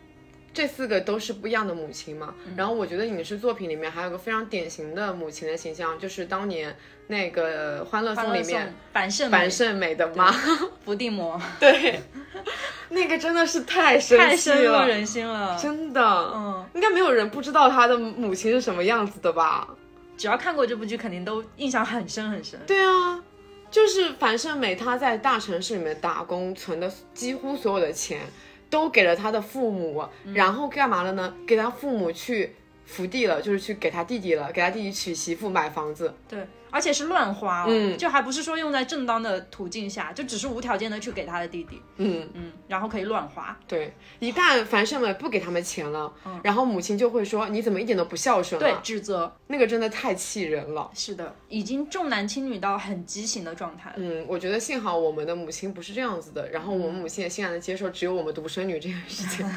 [0.52, 2.34] 这四个都是不一样的母亲嘛。
[2.56, 6.76] 然后我觉得影视作品里面还有个非常典型的母亲的形象，就是当年
[7.06, 10.32] 那个《欢乐颂》里面反胜樊胜美的妈。
[10.84, 12.00] 伏地魔， 对，
[12.88, 15.56] 那个真的是太深太，深入人心了。
[15.56, 19.68] 真的，嗯，应该没有人不知道他的母亲是什么样子的吧？
[20.20, 22.60] 只要看过这部剧，肯定都印象很深很深。
[22.66, 23.24] 对啊，
[23.70, 28.20] 就是樊胜美她在大城市里面打工存的几乎所有的钱，
[28.68, 30.04] 都给了她的父母，
[30.34, 31.34] 然后干嘛了呢？
[31.46, 32.54] 给她父母去
[32.90, 36.12] 福地了，就是去给他弟弟了，给他弟弟娶媳妇、买房子。
[36.28, 43.56] 对，而且是乱花、哦，嗯就还不是说用在正当的途径下，就只是无条件的去给他的弟弟，嗯，嗯，然后可以乱花。
[43.68, 50.90] 对，一旦樊胜美不给他们钱了，然后母亲就会说你怎么一点都不孝顺对？，指责那个真的太气人了。
[50.92, 53.96] 是的，已经重男轻女到很畸形的状态了。
[53.98, 59.46] 嗯，我觉得幸好我们的母亲不是这样子的，然后我们母亲也欣然的接受只有我们独生女这件事情。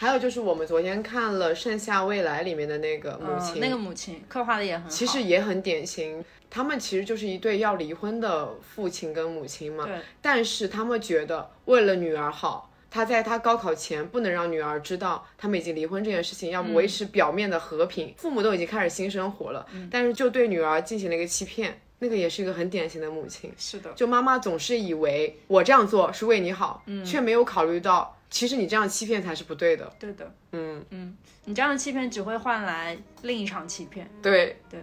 [0.00, 4.88] 还有就是我们昨天看了《盛夏未来》里面的那个母亲，嗯，那个母亲刻画的也很好。
[4.88, 9.88] 其实也很典型，他们其实就是一对要离婚的父亲跟母亲嘛。
[10.22, 18.14] 但是他们觉得为了女儿好，他在他高考前不能让女儿知道他们已经离婚这件事情，要维持表面的和平。
[18.18, 21.80] 父母都已经开始新生活了，但是就对女儿进行了一个欺骗。
[21.98, 29.90] 那个也是一个很典型的母亲，是的，就妈妈总是以为我这样做是为你好，却没有考虑到其实你这样欺骗才是不对的。
[29.98, 34.08] 对的，嗯嗯，你这样的欺骗只会换来另一场欺骗。
[34.22, 34.80] 对对，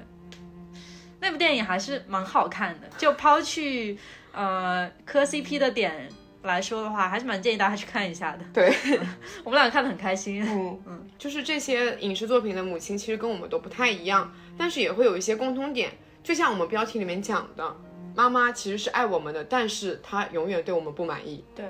[1.19, 3.97] 那部电影还是蛮好看的，就抛去
[4.31, 6.09] 呃磕 CP 的点
[6.43, 8.45] 来说的话，还是蛮建议大家去看一下的。
[8.53, 8.73] 对，
[9.43, 10.43] 我们俩看的很开心。
[10.43, 15.91] 嗯嗯，就是这些影视作品的母亲其实跟我们都不太一样，但是也会有一些共通点，
[16.23, 17.75] 就像我们标题里面讲的，
[18.15, 21.43] 妈妈其实是爱我们的，但是她永远对我们不满意。
[21.55, 21.65] 对，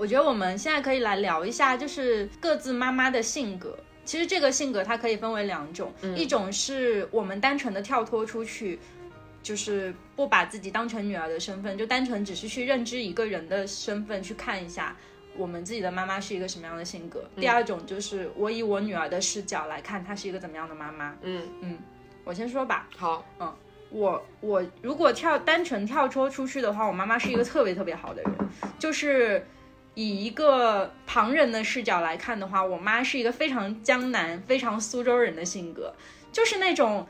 [0.00, 3.78] 我觉得我们现在可以来聊一下，就是各自妈妈的性格。
[4.08, 8.78] 其实这个性格它可以分为两种，一种是我们单纯的跳脱出去，
[9.42, 14.96] 就是不把自己当成女儿的身份，就单纯只是去认知一个人的身份，去看一下
[15.36, 17.22] 我们自己的妈妈是一个什么样的性格。
[17.36, 21.14] 第二种就是我以我女儿的视角来看她是一个怎么样的妈妈。
[21.20, 21.78] 嗯嗯，
[22.24, 23.54] 我先说吧，好，嗯
[23.90, 28.32] 我我如果跳单纯跳脱出去的话，我妈妈是一个特别特别好的人，
[28.78, 29.46] 就是
[29.98, 35.92] 以一个旁人的视角来看的话，我妈是一个非常江南、非常苏州人的性格，
[36.30, 37.04] 就是那种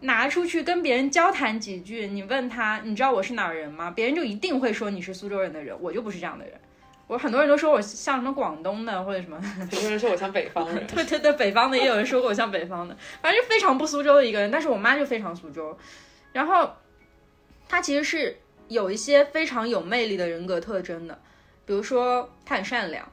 [0.00, 3.90] 拿出去跟别人交谈几句，你问他你知道我是哪儿人吗？
[3.90, 6.58] 别人就一定会说你是苏州人的人，我就不是这样的人。
[7.06, 10.82] 我很多人都说我像什么广东的或者什么，很多人说我像北方人。
[10.88, 14.50] 对对对，北方的也有人说过我像北方的，反正就非常不苏州的一个人。
[14.50, 15.76] 但是我妈就非常苏州，
[16.32, 16.72] 然后
[17.68, 21.20] 她其实是有一些非常有魅力的人格特征的，
[21.64, 23.06] 比如说他很善良。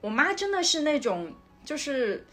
[0.00, 1.32] 我妈真的是那种
[1.64, 2.26] 就是。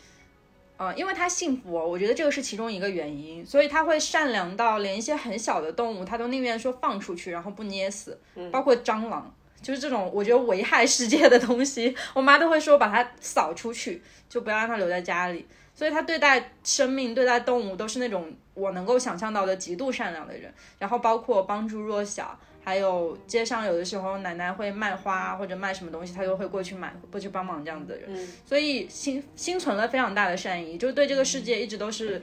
[0.76, 8.20] 呃，因为她幸福、哦，我觉得这个是其中一个原因，所以她会善良到连一些很小的动物，她都宁愿说放出去，然后不捏死，
[8.52, 15.48] 包括蟑螂，就是这种我觉得危害世界的东西， 我妈都会说把它扫出去，就不要让它留在家里。
[15.76, 20.52] 所以她对待生命、对待动物都是那种我能够想象到的极度善良的人。
[20.80, 28.14] 然后包括帮助弱小，还有街上有的时候奶奶会卖花或者卖什么东西，她就会过去买，过去帮忙这样子的人。
[28.16, 32.22] 嗯所以心心存了非常大的善意，就是对这个世界一直都是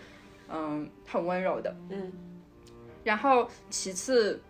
[0.48, 1.76] 嗯很温柔的。
[1.90, 2.10] 嗯
[3.02, 4.40] 然后其次，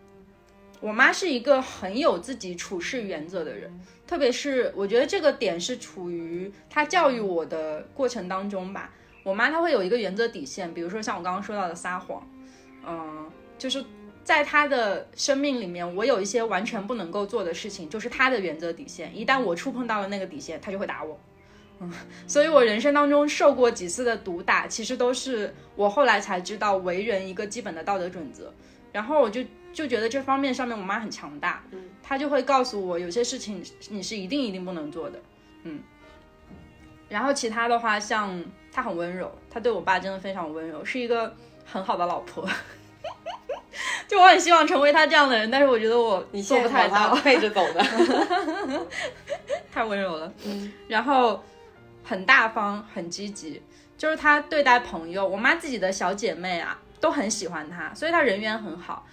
[0.80, 3.72] 我妈是一个很有自己处事原则的人，
[4.06, 8.92] 特别是我觉得这个点是处于她教育我的过程当中吧。
[9.22, 12.26] 我妈她会有一个原则底线，比如说像我刚刚说到的撒谎，
[12.84, 13.84] 嗯，就是
[14.30, 19.10] 在他的生命里面，我有一些完全不能够做的事情，就是他的原则底线。
[19.12, 21.18] 一旦我触碰到了那个底线，他就会打我。
[21.80, 21.92] 嗯，
[22.28, 28.54] 所以我人生当中受过几次的毒打，其实都是我后来才知道为人一个基本的道德准则。
[28.92, 35.20] 然后我就就觉得这方面上面我妈很强大，嗯，她就会告诉我有些事情你是一定一定不能做的，
[35.64, 35.80] 嗯。
[37.08, 38.40] 然后其他的话，像
[38.70, 42.48] 她很温柔，她对我爸真的非常温柔，是一个很好的老婆。
[44.08, 48.86] 就我很希望成为他这样的人，但是我觉得我你做不太到，背着走的。
[49.72, 50.32] 太温柔了。
[50.44, 51.42] 嗯，然后
[52.02, 53.62] 很大方，很积极，
[53.96, 59.06] 就是他对待朋友，我妈自己的小姐妹啊，都很喜欢他，所以他人缘很好。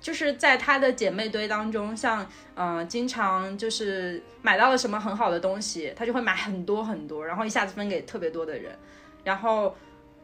[0.00, 8.78] 就是在她的姐妹堆当中，像嗯、呃经常就是买到了什么很好的东西，她就会买很多很多，然后一下子分给特别多的人，
[9.24, 9.74] 然后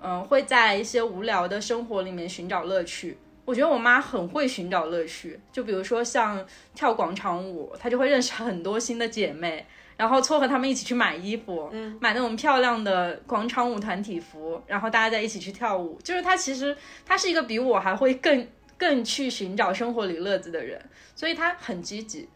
[0.00, 3.18] 嗯、呃会在一些无聊的生活里面寻找乐趣。
[3.44, 16.00] 我觉得我妈很会寻找乐趣，就比如说像跳广场舞，她就会认识很多新的姐妹，然后撮合她们一起去买衣服，嗯，买那种漂亮的广场舞团体服，然后大家在一起去跳舞。
[16.02, 18.46] 就是她其实她是一个比我还会更
[18.78, 20.80] 更去寻找生活里乐子的人，
[21.14, 22.28] 所以她很积极。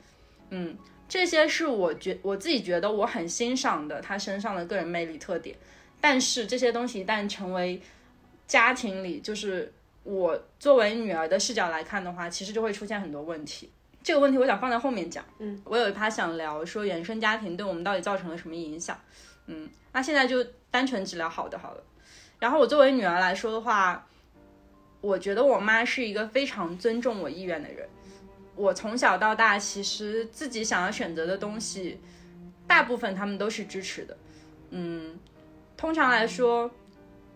[0.51, 0.77] 嗯，
[1.09, 5.57] 这些是我觉我自己觉得我很欣赏的她身上的个人魅力特点。
[6.01, 7.81] 但是这些东西一旦成为
[8.47, 9.73] 家庭里，就是
[10.09, 13.71] 我作为女儿的视角来看的话，其实就会出现很多问题。
[14.03, 15.23] 这个问题我想放在后面讲。
[15.39, 18.99] 嗯，我有一趴想聊说原生家庭对我们到底造成了什么影响。
[19.49, 21.83] 嗯，那现在就单纯只聊好的好了。
[22.39, 24.07] 然后我作为女儿来说的话，
[25.03, 27.87] 我觉得我妈是一个非常尊重我意愿的人。
[28.57, 32.01] 我从小到大，其实自己想要选择的东西，
[32.67, 34.17] 大部分他们都是支持的。
[34.71, 35.19] 嗯，
[35.77, 36.67] 通常来说，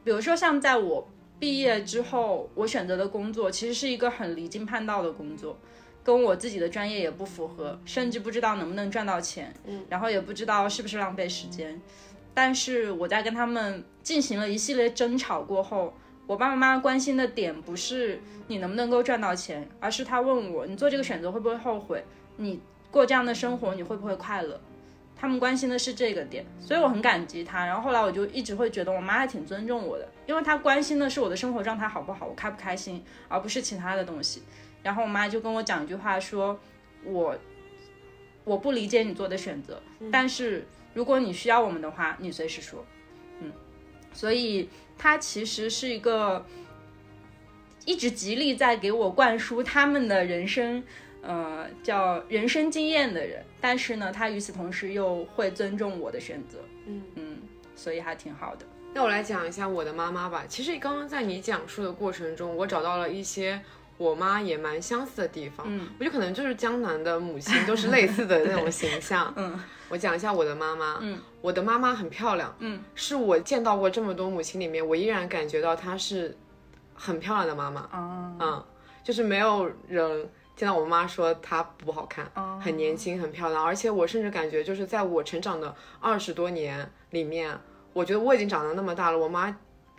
[0.03, 1.07] 比如说像在我
[1.43, 5.59] 毕业之后，我选择的工作其实是一个很离经叛道的工作，
[6.05, 11.83] 跟我自己的专业也不符合，甚至不知道能不能赚到钱，嗯，然后也不知道是不是浪费时间。
[12.33, 15.93] 但是我在跟他们进行了一系列争吵过后，
[16.29, 22.05] 我爸爸妈妈关心的点不是你能不能够赚到钱，而是他问我你做这个选择会不会后悔，
[22.37, 24.61] 你过这样的生活你会不会快乐？
[25.17, 27.65] 他们关心的是这个点，所以我很感激他。
[27.65, 34.43] 然后后来我就一直会觉得我妈还挺尊重我的，因为他关心的是我的生活状态好不好，我开不开心，而不是其他的东西。
[34.83, 36.59] 然后我妈就跟我讲一句话，说
[37.05, 37.37] 我
[38.45, 42.85] 我不理解你做的选择，但是如果你需要我们的话，你随时说，
[43.41, 43.53] 嗯。
[44.13, 46.45] 所以他其实是一个
[47.85, 50.83] 一直极力在给我灌输他们的人生。
[51.25, 57.39] 呃，叫人生经验的人，但是呢，他与此同时又会尊重我的选择，嗯嗯，
[57.77, 58.67] 所以还挺好的。
[58.95, 60.45] 那我来讲一下我的妈妈吧。
[60.47, 63.61] 其实刚刚在你讲述的过程中，我找到了一些
[63.97, 65.67] 我妈也蛮相似的地方。
[65.69, 69.33] 嗯，我觉得可能就是江南的母亲都是类似的 那种形象。
[69.37, 70.99] 嗯，我讲一下我的妈妈。
[71.01, 72.55] 嗯，我的妈妈很漂亮。
[72.59, 76.37] 嗯，是我见到过这么多母亲里面，我依然感觉到她是
[76.95, 77.81] 很漂亮的妈妈。
[77.93, 78.65] 哦，嗯，
[79.03, 80.29] 就是没有人。
[80.55, 87.59] 见到我妈说她不好看，很年轻，很漂亮，而且我甚至感觉就是在我成长的二十多年里面，
[87.93, 89.55] 我觉得我已经长到那么大了，我妈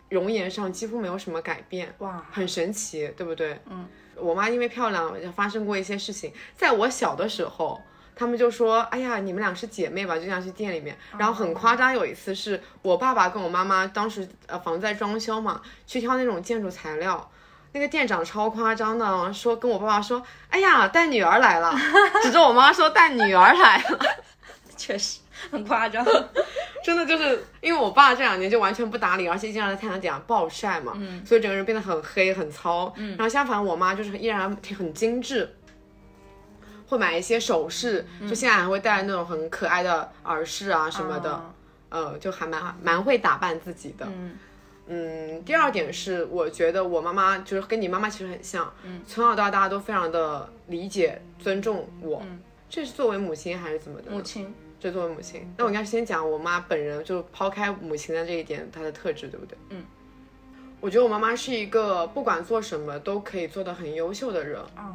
[0.08, 3.60] 容颜上几乎没有什么改变，哇，很神奇，对不对？
[3.70, 7.80] 嗯，我妈因为漂亮发生过一些事情，在我小的时候，
[8.14, 10.16] 他们就说，哎呀，你们俩是姐妹吧？
[10.18, 17.30] 就想去店里面，然后很夸张，有一次是我爸爸跟我妈妈当时呃房子在装修嘛，去挑那种建筑材料。
[17.72, 21.74] 那个店长超夸张的，说跟我爸爸说：“哎呀，带女儿来了。”
[22.22, 23.98] 指着我妈说：“带女儿来了。”
[24.76, 25.18] 确实
[25.50, 26.04] 很夸张，
[26.84, 32.92] 真的就是因为我爸这两年就完全不打理，而且经常在太阳底下暴晒嘛，嗯，所以整个人变得很黑很糙。
[32.96, 35.54] 嗯，然后相反，我妈就是依然挺很精致，
[36.86, 41.54] 会买一些首饰，就现在还会戴那种很可爱的耳饰啊什么的，
[41.88, 44.06] 呃，就还蛮蛮会打扮自己的。
[44.06, 44.36] 嗯。
[44.86, 52.20] 嗯，第二点是，我觉得我妈妈就是跟你妈妈其实很像，嗯，从小到大都非常的理解、尊重我。
[52.22, 54.10] 嗯，这是作为母亲还是怎么的？
[54.10, 59.56] 母亲，这作为母亲，那我应该先讲我妈本人，就抛开母亲的这一点，她的特质，对不对？
[59.70, 59.82] 嗯，
[60.78, 64.60] 我觉得我妈妈是一个不管做什么都可以做得很优秀的人。
[64.76, 64.94] 哦。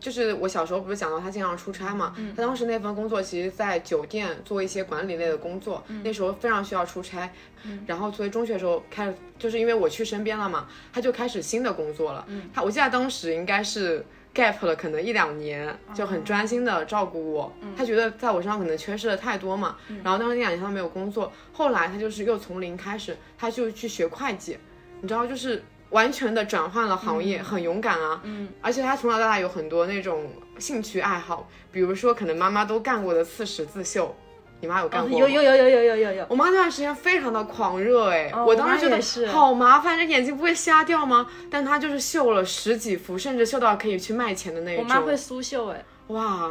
[0.00, 7.30] 就是我小时候不是讲到她经常出差嘛，她当时那份工作其实，在酒店做一些管理类的工作，那时候非常需要出差。
[7.62, 12.24] 嗯然后所以中学的时候开始，就是因为我去身边了嘛，她就开始新的工作了。
[12.26, 17.52] 嗯，她我记得当时应该是 gap 了，可能一两年，就很专心的照顾我。
[17.76, 24.58] 他觉得在我身上可能缺失的太多嘛，然后当时那两年他都没有工作，后来他就是又从零开始，他就去学会计，
[25.00, 25.62] 你知道就是。
[25.90, 28.20] 完全的转换了行业，很勇敢啊！
[28.22, 34.14] 嗯，而且他从小到大有很多那种兴趣爱好，比如说可能妈妈都干过的刺十字绣，
[34.60, 35.26] 你妈有干过吗？
[35.26, 36.26] 有有有有有有有有。
[36.28, 41.26] 我妈那段时间非常的狂热，哎，我当时觉得好麻烦，这眼睛不会瞎掉吗？
[41.50, 44.84] 但她就是绣了十几幅，甚至绣到可以去卖钱的那种。
[44.84, 45.84] 我妈会苏绣，哎。
[46.10, 46.50] 哇，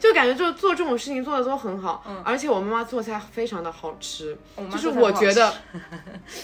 [0.00, 4.36] 就感觉就做这种事情做的都很好，嗯，而且我妈妈做菜非常的好吃，
[4.72, 5.52] 就是我觉得，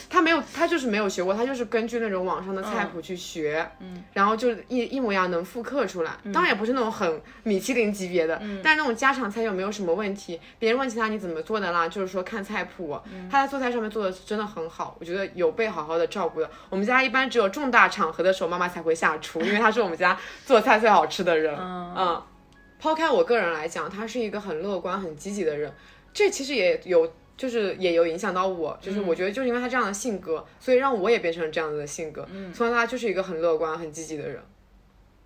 [0.09, 12.97] 她没有，她就是没有学过，她就是根据那种网上的菜谱去学，嗯，然后就一一模一样能复刻出来，当然也不是那种很米其林级别的，嗯，但是那种家常菜又没有什么问题，别人问起她你怎么做的啦，就是说看菜谱，
[13.29, 16.49] 她在做菜上面做的真的很好，我觉得有被好好的照顾的。
[16.71, 22.23] 我们家一般只有重大场合的时候妈妈才会下厨，因为她是我们家做菜最好吃的人，嗯。
[22.85, 25.73] 抛开我个人来讲，他是一个很乐观、很积极的人，
[26.13, 32.29] 这其实也有，就是也有影响到我，就是我觉得就是因为他这样的性格，所以让我也变成这样子的性格。
[32.31, 34.39] 嗯，从小他就是一个很乐观、很积极的人。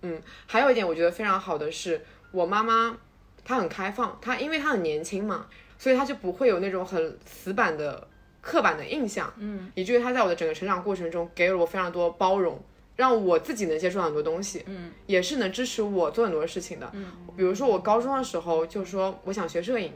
[0.03, 2.01] 嗯，还有一点我觉得非常好的是，
[2.31, 2.97] 我妈妈
[3.43, 5.45] 她很开放，她因为她很年轻嘛，
[5.77, 8.07] 所以她就不会有那种很死板的
[8.39, 12.57] 刻板的印象，嗯，以至于她在我的整个成长过程中给了我非常多包容，
[12.99, 17.05] 让我自己能接触到很多东西，嗯，也是能支持我做很多事情的，嗯，
[17.37, 19.93] 比如说我高中的时候就说我想学摄影。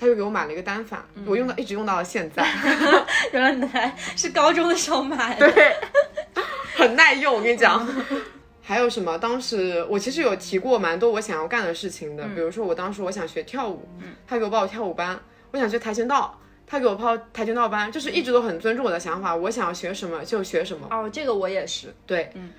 [0.00, 2.46] 他就给我买了一个单反，我用到一直用到了现在。
[3.34, 5.74] 原来是高中的时候买的，对，
[6.76, 7.34] 很耐用。
[7.34, 7.84] 我跟你讲，
[8.62, 9.18] 还有什么？
[9.18, 13.88] 当时我其实有提过蛮多我想要干的事情的，比如说我当时我想学跳舞，
[14.24, 15.16] 他给我报跳舞班；
[15.50, 16.38] 我想学跆拳道，
[16.68, 20.86] 他给我报跆拳道班，就是一直都很尊重我的想法，我想要学什么就学什么。
[20.90, 21.92] 哦，这个我也是。
[22.06, 22.50] 对，嗯，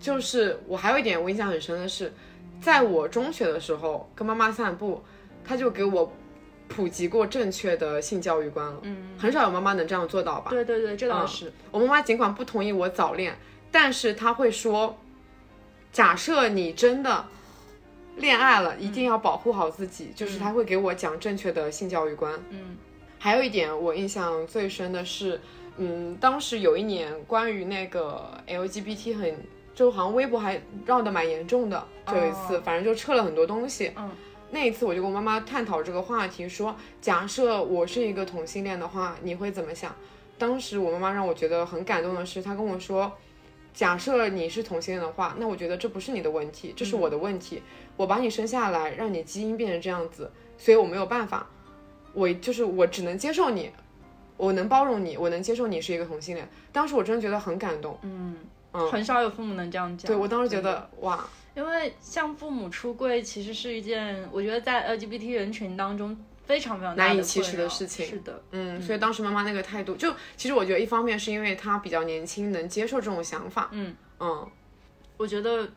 [0.00, 2.12] 就是我还有一点我印象很深的是，
[2.60, 5.04] 在我中学的时候跟妈妈散步，
[5.44, 6.12] 他就给我。
[6.70, 10.50] 普及过正确的性教育观了，嗯，很少有妈妈能这样做到吧？
[10.50, 11.50] 对对对，这倒是。
[11.70, 13.34] 我妈妈尽管不同意我早恋，
[13.72, 14.94] 但是她会说，
[15.90, 17.24] 假设你真的
[18.16, 22.34] 恋爱了，一定要保护好自己，就是她会给我讲正确的性教育观。
[22.50, 22.76] 嗯，
[23.18, 25.40] 还有一点我印象最深的是，
[25.76, 29.36] 嗯，当时有一年关于那个 LGBT 很，
[29.74, 33.92] 就好像微博还绕得蛮严重的，就有一次，反正就撤了很多东西。
[33.96, 34.10] 嗯。
[34.50, 39.94] 那一次我就跟我妈妈探讨这个话题，说假设我是一个同性恋的话，你会怎么想？
[40.38, 43.12] 当时我妈妈让我觉得很感动的是，她跟我说，
[43.74, 47.62] 假设你是同性恋的话，那我觉得这不是你的问题，这是我的问题。
[47.98, 51.46] 我把你生下来，让你基因变成这样子，所以我没有办法，
[52.12, 53.70] 我就是我只能接受你，
[54.36, 56.48] 我能包容你，我能接受你是一个同性恋。
[56.72, 58.36] 当时我真的觉得很感动，嗯
[58.72, 60.06] 嗯，很少有父母能这样讲。
[60.06, 61.26] 对我当时觉得哇。
[61.54, 68.06] 因为向父母出柜其实是一件，我觉得在 LGBT 人群当中非常非常难以启齿的事情。
[68.06, 73.70] 是的，嗯，所以当时妈妈那个态度，就其实我觉得一方面是因为她比较年轻，能接受这种想法。
[73.72, 74.48] 嗯嗯，
[75.16, 75.68] 我觉得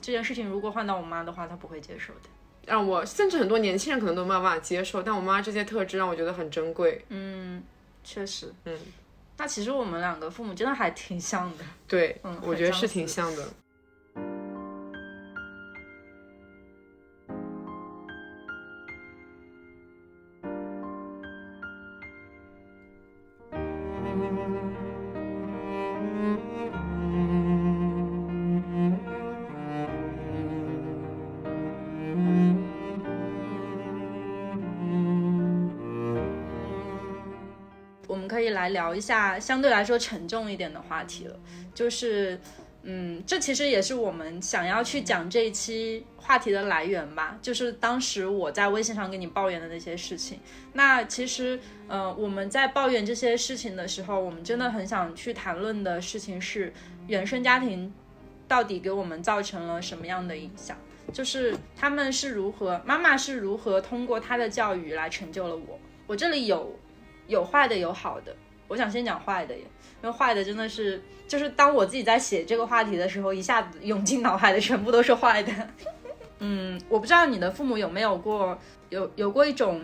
[0.00, 2.30] 这件事情如果换到我妈的话，她不会接受的。
[2.66, 7.02] 让我甚至很多年轻人可能都没有办法接受，但我妈这些特质让我觉得很珍贵。
[7.08, 7.62] 嗯，
[8.04, 8.52] 确实。
[8.64, 8.78] 嗯，
[9.38, 11.64] 那其实我们两个父母真的还挺像的。
[11.88, 13.48] 对，嗯，我觉得是挺像的。
[38.66, 41.38] 来聊一下相对来说沉重一点的话题了，
[41.72, 42.38] 就是，
[42.82, 47.38] 嗯，这其实也是我们想要去讲这一期话题的来源吧。
[47.40, 50.40] 就是当时我在微信上跟你抱怨的那些事情。
[50.72, 56.72] 那其实，呃，我们在抱怨这些事情的时候，我们真的很想去谈论的事情是
[57.06, 57.92] 原生家庭
[58.48, 60.76] 到底给我们造成了什么样的影响？
[61.12, 65.78] 就是他们是如何，妈妈是如何通过她的教育来成就了我。
[66.08, 66.76] 我这里有
[67.28, 68.34] 有坏的，有好的。
[68.68, 69.62] 我想先讲坏的，因
[70.02, 75.52] 为坏的真的是，就是当我自己在写这个话题的时候，一下子涌进脑海的全部都是坏的。
[76.40, 78.58] 嗯，我不知道你的父母有没有过，
[78.90, 79.82] 有有过一种，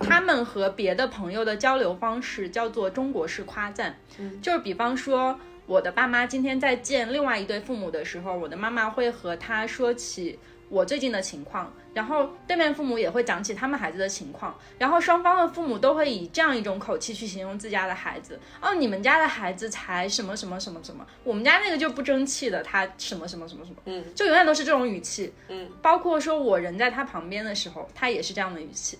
[0.00, 3.96] 他们和别的朋友的交流方式叫做中国式夸赞，
[4.42, 10.38] 就是比方说，我的爸妈今天在见另外一对父母的时候，我的妈妈会和他说起。
[10.68, 18.40] 我最近的情况，然后对面父母也会讲起他们孩子的情况，然后双方的父母都会以这样一种口气去形容自家的孩子。
[18.60, 28.98] 哦，你们家的孩子才什么什么什么什么，我们家那个就不争气的，他什么什么什么什么，嗯，就永远都是这种语气，嗯，包括说我人在他旁边的时候，他也是这样的语气。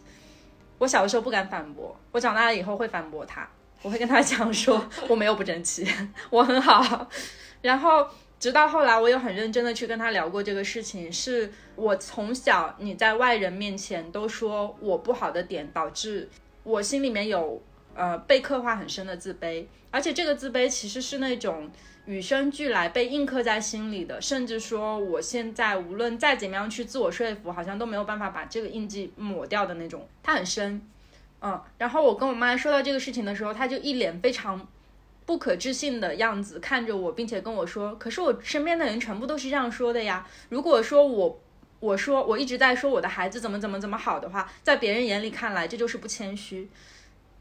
[0.79, 3.49] 我小的时候不敢反驳，我长大了以后会反驳他，
[3.83, 5.87] 我会跟他讲说 我没有不争气，
[6.31, 7.09] 我很好，
[7.63, 8.07] 然后。
[8.45, 16.29] 直到后来，我有很认真的去跟他聊过这个事情，是我从小你在外人面前都说我不好的点，导致
[16.63, 17.63] 我心里面有
[17.95, 21.71] 呃被刻画很深的自卑，而且这个自卑其实是那种
[22.05, 30.87] 与生俱来被印刻在心里的，甚至说我现在无论再怎么样去自我说服，好像都没有办法把这个印记抹掉的那种，它很深，
[31.41, 34.69] 嗯，然后我跟我妈说到这个事情的时候，她就一脸非常。
[35.27, 40.27] 不可置信的样子看着我，并且跟我说：“可是我身边的人全部都是这样说的呀。
[40.51, 41.41] 如果说我，
[41.81, 46.69] 我说我一直在说我的孩子怎么怎么怎么好的话，在别人眼里看来，这就是不谦虚。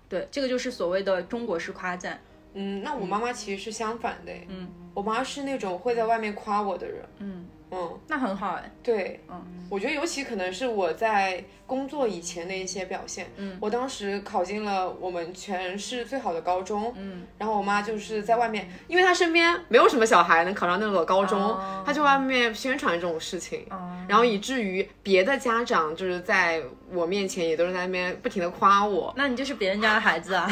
[0.08, 2.22] 对，这个就是所谓的中国式夸赞。
[2.54, 4.32] 嗯，那我妈妈其实是相反的。
[4.48, 7.04] 嗯，我妈是那种会在外面夸我的人。
[7.20, 8.72] 嗯嗯，那很好哎。
[8.84, 23.66] 对，嗯，我觉得尤其可能是我在工作以前的一些表现，嗯，我当时考进了我们全市最好的高中，嗯，然后我妈就是在外面，因为她身边没有什么小孩能考上那所高中，她就外面宣传这种事情，
[24.08, 26.62] 然后以至于别的家长就是在
[26.92, 30.48] 我面前也都是在那边不停的夸我，那你就是别人家的孩子啊。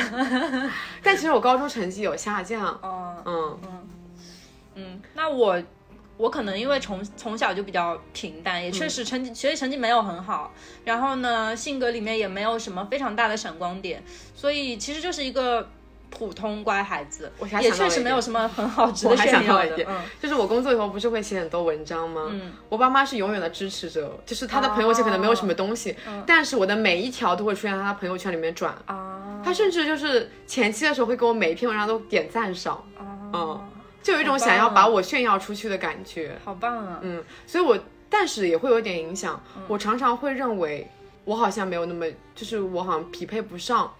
[1.03, 3.59] 但其实我高中成绩有下降，哦，嗯。
[3.63, 3.87] 嗯。
[4.73, 5.61] 嗯，那我
[6.21, 10.53] 我可能因为从从小就比较平淡，也确实成绩学习成绩没有很好，
[10.85, 14.03] 然后呢性格里面也没有什么非常大的闪光点，
[14.35, 15.67] 所以其实就是一个
[16.11, 22.27] 普通乖孩子，我也确实没有什么很好值得炫耀的想到一点，，嗯就是我工作以后不是会写很多文章吗？
[22.29, 25.95] 嗯我爸妈是永远的支持者，就是他的朋友圈可能没有什么东西，
[26.27, 28.75] 但是我的每一条都会出现在他朋友圈里面转。
[28.85, 33.10] 啊，他甚至就是前期的时候会给我每一篇文章都点赞赏，哦，
[34.01, 36.37] 就有一种想要把我炫耀出去的感觉。
[36.43, 37.77] 好棒啊，嗯，所以我
[38.09, 40.89] 但是也会有点影响，我常常会认为
[41.23, 43.93] 我好像没有那么，就是我好像匹配不上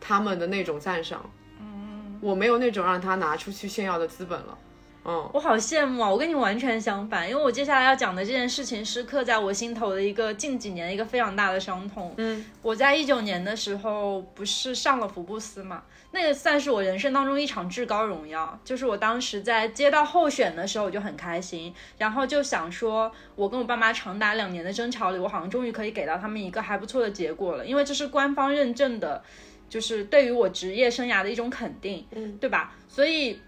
[0.00, 1.24] 他们的那种赞赏，
[1.60, 4.58] 嗯，我没有那种让他拿出去炫耀的资本了。
[5.04, 6.08] 嗯，我好羡慕啊！
[6.08, 12.14] 我跟你完全相反，因为我接下来要讲的这件事情是刻在我心头的一个近几年的一个非常大的伤痛。
[12.18, 15.82] 嗯，我在一九年的时候不是上了福布斯嘛，
[16.12, 18.56] 那个算是我人生当中一场至高荣耀。
[18.64, 29.20] 就是我当时在接到候选的时候，我就很开心，然后就想说，我跟我爸妈长达两年的争吵里，我好像终于可以给到他们一个还不错的结果了，因为这是官方认证的，
[29.68, 32.76] 就是对于我职业生涯的一种肯定，嗯，对吧？
[32.86, 33.40] 所以。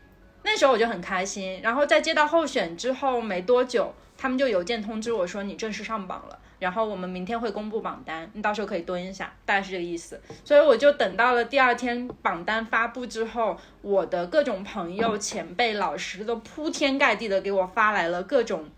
[0.44, 10.20] 那时候我就很开心，然后在接到候选之后没多久，他们就邮件通知我说你正式上榜了，然后我们明天会公布榜单，你到时候可以蹲一下，大概是这个意思。
[10.44, 18.68] 所以我就等到了第二天榜单发布之后，我的各种朋友、前辈、老师都铺天盖地的给我发来了各种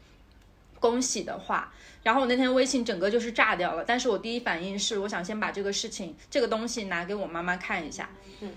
[0.78, 1.72] 恭喜的话。
[2.04, 8.08] 然后我那天微信整个就是炸掉了，但是我第一反应是，我想先把这个事情、这个东西拿给我妈妈看一下。
[8.40, 8.52] 嗯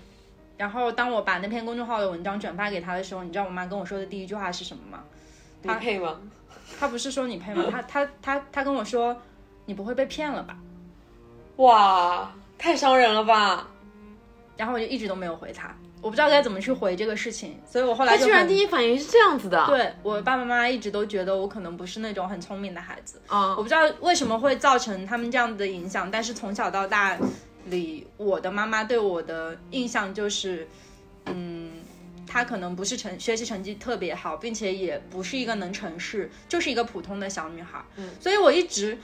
[0.60, 5.02] 然后当我把那篇公众号的文章转发给他的时候，你知道我妈跟我说的第一句话是什么吗？
[5.64, 6.20] 他配吗？
[6.78, 7.64] 他不是说你配吗？
[7.70, 9.16] 他他他他跟我说，
[9.64, 10.54] 你不会被骗了吧？
[11.56, 13.68] 哇，太伤人了吧！
[14.58, 27.16] 然后我就一直都没有回他，我不知道该怎么去回这个事情，所以我后来他居然第一反应是这样子的。，对我爸爸妈妈一直都觉得我可能不是那种很聪明的孩子，啊我不知道为什么会造成他们这样的影响，但是从小到大
[27.66, 30.66] 里，我的妈妈对我的印象就是，
[31.26, 31.72] 嗯，
[32.26, 37.84] 她可能不是成学习成绩特别好，并且也不是一个能成事，就是一个普通的小女孩。
[37.96, 38.98] 嗯，所以我一直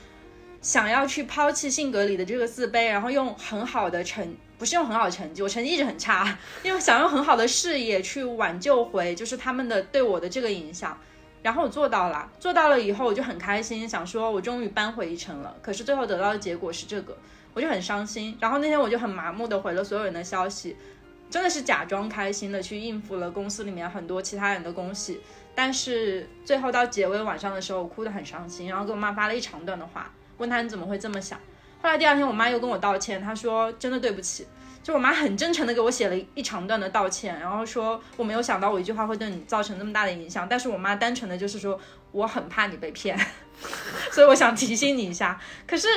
[0.61, 4.35] 想要去抛弃性格里的这个自卑，然后用很好的成。
[4.59, 10.97] 不是用很好的成绩，我成绩一直很差，因为想用很好的事业去挽救回，就是他们的对我的这个影响。
[11.43, 15.55] 然后我做到了，做到了以后我就很开心，想说我终于扳回一城了。
[15.61, 17.15] 可是最后得到的结果是这个，
[17.57, 18.37] 我就很伤心。
[18.39, 20.77] 然后那天我就很麻木的回了所有人的消息，
[21.27, 25.19] 真的是假装开心的去应付了公司里面很多其他人的恭喜。
[25.55, 31.39] 但是最后到结尾晚上的时候，我哭得很伤心，然后给我妈发了一长段的话，问她你怎么会这么想。
[31.81, 34.45] 后来第二天我妈又跟我道歉，她说真的对不起。
[34.83, 41.77] 就我妈很真诚的给我写了一长段的道歉，然后说我没有想到我一句话会对你造成那么大的影响，但是我妈单纯的就是说
[42.11, 43.19] 我很怕你被骗，
[44.13, 45.41] 所以我想提醒你一下。
[45.65, 45.87] 可是，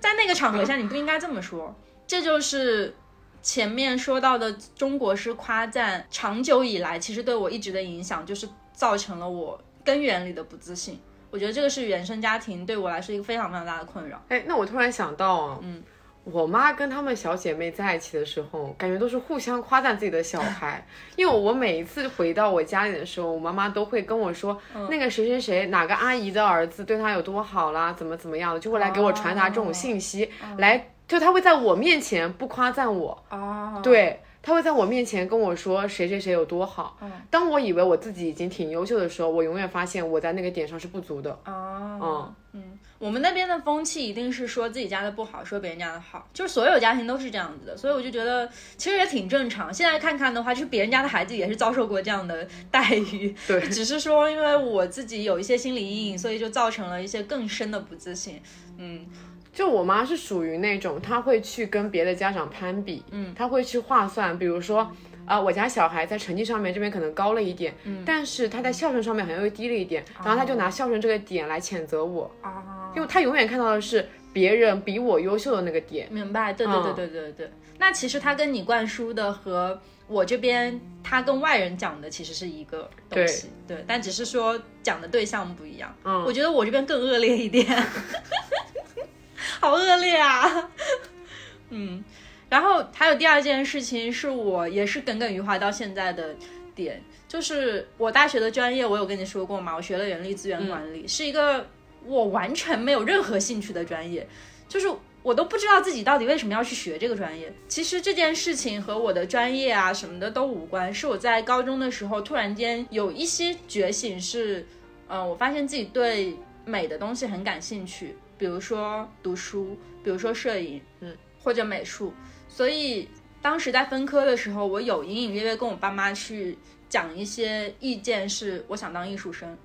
[0.00, 1.74] 在那个场合下，你不应该这么说。
[2.06, 2.94] 这就是
[3.42, 10.98] 前面说到的中国式夸赞，长久以来其实对我一直的影响，就是造成了我根源里的不自信。
[11.30, 14.20] 我觉得这个是原生家庭对我来说一个非常非常大的困扰。
[14.28, 15.80] 哎，那我突然想到啊，嗯，
[16.24, 20.86] 我妈跟她们小姐妹在一起的时候，感觉都是互相夸赞自己的小孩。
[21.16, 24.56] 因为我每一次回到我家里的时候，我妈妈都会跟我说，
[24.88, 34.20] 那个谁谁谁哪个阿姨的儿子对她有多好啦，怎么怎么样的，就会来给我传达这种信息，来就她会在我面前不夸赞我，哦，对。
[34.42, 36.96] 她会在我面前跟我说谁谁谁有多好。
[37.28, 41.38] 当我以为我自己已经挺优秀的时候，我永远发现我在那个点上是不足的。
[41.44, 48.46] 哦，嗯，我们那边的风气一定是说自己家的不好，说别人家的好，就是所有家庭都是这样子的，所以我就觉得
[48.76, 49.72] 其实也挺正常。
[49.72, 58.38] 现在看看的话，就是别人家的孩子也是遭受过这样的待遇，对，只是说因为我自己有一些心理阴影，所以就造成了一些更深的不自信。
[58.76, 59.06] 嗯，
[59.50, 64.94] 就我妈是属于那种，她会去跟别的家长攀比，嗯，她会去划算，比如说。
[65.30, 76.08] 啊、我家小孩在成绩上面这边可能高了一点，嗯，但是他在孝顺上面好像又低了一点，然后他就拿孝顺这个点来谴责我，啊，因为他永远看到的是别人比我优秀的那个点。
[76.10, 77.50] 明白，对对对对对对。
[77.78, 85.94] 那其实他跟你灌输的和我这边他跟外人讲的其实是一个东西，对，但只是说讲的对象不一样。
[86.04, 87.64] 嗯我觉得我这边更恶劣一点，
[89.60, 90.70] 好恶劣啊！
[91.70, 92.02] 嗯，
[92.50, 96.34] 然后还有第二件事情是我也是耿耿于怀到现在的
[96.74, 101.64] 点，就是我大学的专业，我有跟你说过嘛，我学了人力资源管理，是一个
[102.04, 104.26] 我完全没有任何兴趣的专业，
[104.68, 104.88] 就是
[105.22, 107.52] 我都不知道自己到底为什么要去学这个专业。
[107.68, 114.66] 其实这件事情和我的专业啊什么的都无关，是我在高中的时候突然间有一些觉醒是，
[115.06, 116.34] 嗯、我发现自己对
[116.64, 122.12] 美的东西很感兴趣，比如说读书，比如说摄影，嗯，或者美术。
[122.50, 123.08] 所以
[123.40, 129.56] 当时在分科的时候，我有隐隐约约跟我爸妈去讲一些意见，是我想当艺术生。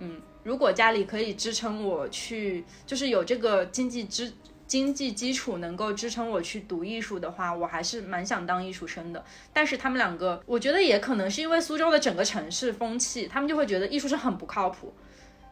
[0.00, 4.32] 嗯，如果家里可以支撑我去，就是有这个经济支
[4.66, 9.24] 经济基础能够支撑我去读艺术的话，我还是蛮想当艺术生的。
[9.52, 14.92] 但是他们两个，我觉得也可能是因为苏州的整个城市风气，他们就会觉得艺术生很不靠谱。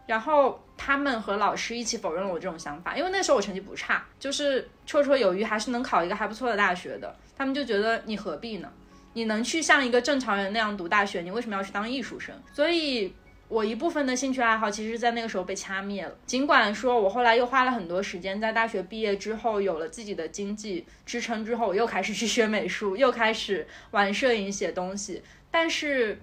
[0.07, 7.15] 然后他们和老师一起否认了我这种想法，因为那时候我成绩不差，就是绰绰有余，还是能考一个还不错的大学的。
[7.37, 8.69] 他们就觉得你何必呢？
[9.13, 12.35] 你能去像一个正常人那样读大学，你为什么要去当艺术生？
[12.53, 13.13] 所以，
[13.49, 16.13] 我一部分的兴趣爱好其实，在那个时候被掐灭了。
[16.27, 26.21] 尽管说我后来又花了很多时间，在大学毕业之后有了自己的经济支撑之后，我又开始去学美术，又开始玩摄影、写东西，但是。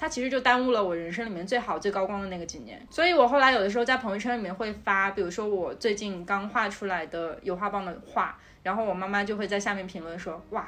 [0.00, 10.66] 它其实就耽误了我人生里面最好、最高光的那个几年，所以我后来有的时候在朋友圈里面会发，比如说我最近刚画出来的油画棒的画，然后我妈妈就会在下面评论说：“哇，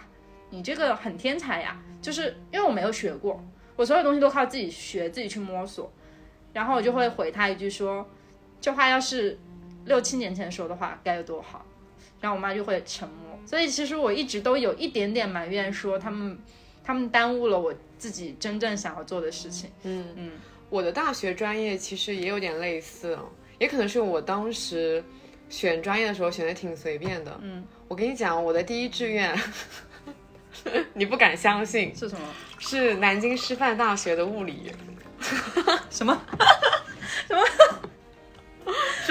[0.51, 3.43] 你这个很天才呀！”就是因为我没有学过，
[3.75, 5.91] 我所有东西都靠自己学、自己去摸索，
[6.53, 8.07] 然后我就会回她一句说
[8.61, 9.39] ：“这画要是
[9.87, 11.65] 六七年前说的话，该有多好。”
[12.21, 13.39] 然后我妈就会沉默。
[13.47, 16.39] 所以其实我一直都有一点点埋怨，说他们
[16.85, 17.73] 他们耽误了我
[18.03, 19.71] 自己真正想要做的事情。
[19.85, 20.33] 嗯嗯，
[20.71, 23.17] 我的大学专业其实也有点类似，
[23.61, 25.05] 也可能是我当时
[25.49, 27.39] 选专业的时候选的挺随便的。
[27.45, 29.39] 嗯，我跟你讲，我的第一志愿，
[30.95, 32.27] 你不敢相信，是什么？
[32.59, 34.73] 是南京师范大学的物理，
[35.89, 36.21] 什么？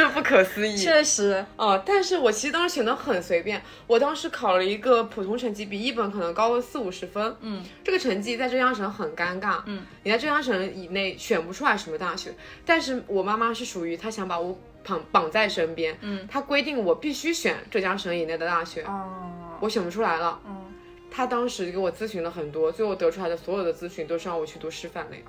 [0.02, 0.76] 这不可思议。
[0.76, 7.36] 确实，哦，但是我其实当时选的很随便，我当时考了一个普通成绩，比一本可能高了四五十分。
[7.42, 9.62] 嗯，这个成绩在浙江省很尴尬。
[9.68, 12.34] 嗯，你在浙江省以内选不出来什么大学。
[12.66, 20.40] 但是我妈妈是属于她想把我绑绑在身边，嗯，她规定我必须选浙江省以内的大学，哦，我选不出来了。
[20.48, 20.66] 嗯，
[21.12, 25.24] 她当时给我咨询了很多，最后得出来的所有的咨询都是让我去读师范类。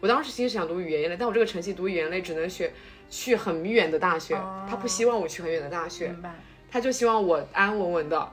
[0.00, 2.70] 我当时其实想读语言类，但我这个成绩读语言类只能选
[3.08, 4.34] 去很远的大学，
[4.68, 6.14] 他不希望我去很远的大学。
[6.70, 8.28] 他就希望我安安稳稳的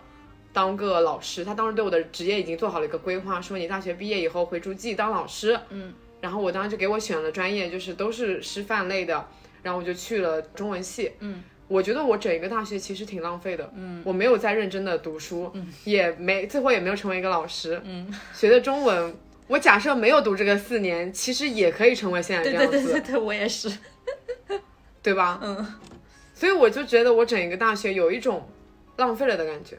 [0.51, 1.45] 当个老师。
[1.45, 5.57] 他当时对我的职业已经做好了一个规划，说你大学毕业以后回诸暨当老师。
[5.70, 9.28] 嗯，然后我当时就给我选了专业，就是都是师范类的，
[9.62, 11.12] 然后我就去了中文系。
[11.20, 13.72] 嗯，我觉得我整一个大学其实挺浪费的。
[13.76, 17.80] 嗯，我没有在认真的读书，嗯，也没最后也没有成为一个老师。
[17.86, 19.16] 嗯，学的中文。
[19.51, 23.69] 我假设没有读这个四年，其实也可以成为现在这样子，对对对对，我也是。
[25.03, 25.39] 对吧？
[25.43, 25.67] 嗯，
[26.33, 28.47] 所以我就觉得我整一个大学有一种
[28.95, 29.77] 浪费了的感觉，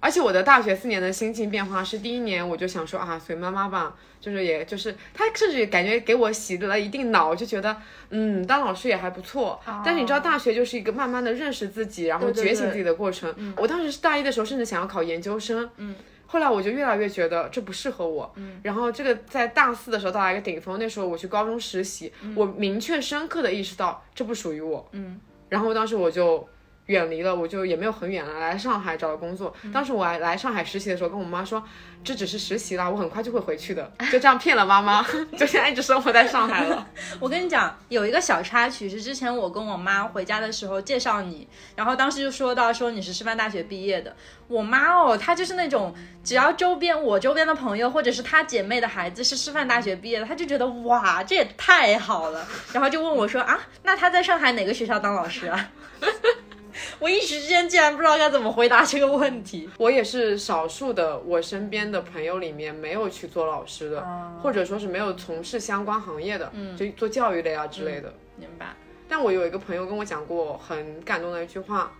[0.00, 7.76] 而且我的大学四年的心情变化是第一年我就想说啊随妈妈吧，就是也就是他甚至感觉给我洗了一定脑，就觉得
[8.08, 9.60] 嗯当老师也还不错。
[9.84, 13.54] 但是你知道大学就是一个慢慢的认识自己，然后对对对觉醒自己的过程。
[13.58, 15.94] 我当时是大一的时候甚至想要考研究生，嗯。
[16.32, 26.48] 后来我就越来越觉得这不适合我，嗯，然后这个在大四的时候到达一个顶峰，那时候我去高中实习，我明确深刻的意识到这不属于我，嗯，然后当时我就
[26.90, 29.54] 远离了，我就也没有很远了，来上海找了工作。
[29.72, 31.62] 当时我还来上海实习的时候，跟我妈说
[32.02, 35.00] 这只是实习啦，我很快就会回去的，就这样骗了妈妈，
[35.38, 36.86] 就现在一直生活在上海了。
[37.20, 44.16] 我跟你讲，有一个小插曲是之前我跟我妈回家的时候介绍你，然后当时就说到说你是师范大学毕业的。
[44.48, 55.70] 我妈哦，她就是那种只要周边我周边的朋友或者是她姐妹的孩子是师范大学毕业的，她就觉得哇这也太好了，然后就问我说啊，那她在上海哪个学校当老师啊？
[56.98, 59.68] 我一时之间竟然不知道该怎么回答这个问题。
[59.78, 64.06] 我也是少数的，我身边的朋友里面没有去做老师的，
[64.42, 68.12] 或者说是没有从事相关行业的，就做教育类啊之类的。
[68.36, 68.74] 明白。
[69.08, 71.92] 但我有一个朋友跟我讲过很感动的一句话，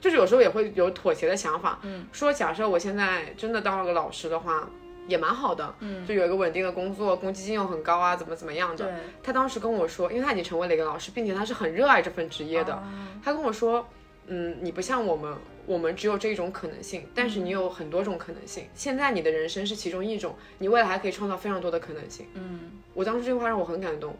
[0.00, 4.68] 就是有时候也会有妥协的想法，嗯，说假设我现在真的当了个老师的话，
[5.08, 8.94] 也蛮好的，嗯，就有一个稳定的工作，公积金又很高啊，怎么怎么样的。
[9.22, 12.82] 他当时跟我说，因为他已经成为了一个老师，并且他是很热爱这份职业的，哦
[13.24, 13.84] 他跟我说，
[14.26, 15.34] 嗯，你不像我们，
[15.66, 18.64] 我们只有这一种可能性，但是你有很多种可能性。
[18.74, 22.26] 现在你的人生是其中一种，你未来还可以创造非常多的可能性。
[22.34, 24.16] 嗯，我当时这句话让我很感动。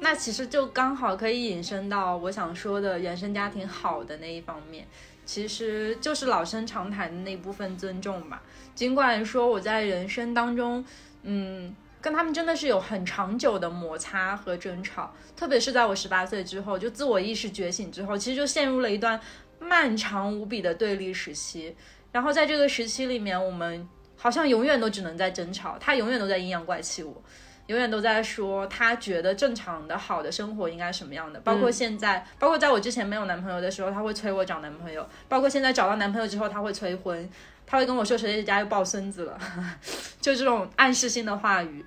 [0.00, 4.86] 那其实就刚好可以引申到我想说的原生家庭好的那一方面，
[5.24, 8.42] 其实就是老生常谈的那部分尊重吧。
[8.74, 10.84] 尽管说我在人生当中，
[11.22, 19.18] 嗯，跟他们真的是有很长久的摩擦和争吵，特别是在我十八岁之后，就自我意识觉醒之后，其实就陷入了一段
[19.64, 21.74] 漫长无比的对立时期。
[22.12, 27.22] 然后在这个时期里面，我们好像永远都只能在争吵，他永远都在阴阳怪气我。
[27.66, 37.26] 永远都在说他觉得正常的好的生活应该什么样的，包括现在，包括在我之前没有男朋友的时候，他会催我找男朋友；，包括现在找到男朋友之后，他会催婚，
[37.66, 39.38] 他会跟我说谁谁家又抱孙子了，
[40.20, 41.82] 就这种暗示性的话语。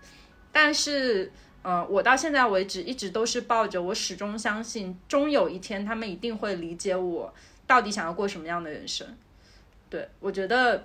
[0.52, 7.32] 但是，呃，我到现在为止一直都是抱着我始终相信，终有一天他们一定会理解我
[7.68, 9.06] 到底想要过什么样的人生。
[9.90, 10.84] 对我觉得，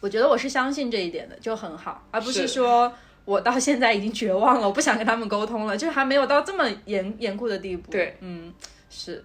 [0.00, 2.92] 我觉得我是相信这一点的，就很好，而不是说。
[3.26, 7.92] 我到现在已经绝望了，我不想跟他们沟通了，就是还没有到这么严严酷的地步。
[7.92, 8.52] 对，嗯，
[8.88, 9.22] 是。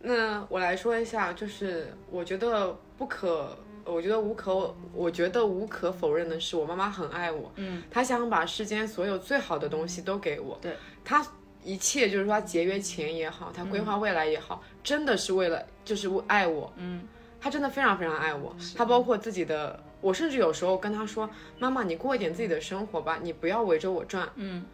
[0.00, 7.52] 那我来说一下，就是我觉得不可，我觉得无可，我觉得无可否认的是，我妈妈很爱我。
[7.56, 10.58] 嗯，她想把世间所有最好的东西都给我。
[10.60, 11.24] 对，她
[11.64, 16.72] 一切就是说他节约钱也好，他规划未来也好，真的是为了就是爱我。
[16.76, 17.02] 嗯，
[17.40, 18.54] 他真的非常非常爱我。
[18.76, 19.78] 他包括自己的。
[20.00, 24.64] 我甚至有时候跟他说：“妈妈，你过一点自己的生活吧，你不要围着我转。”嗯，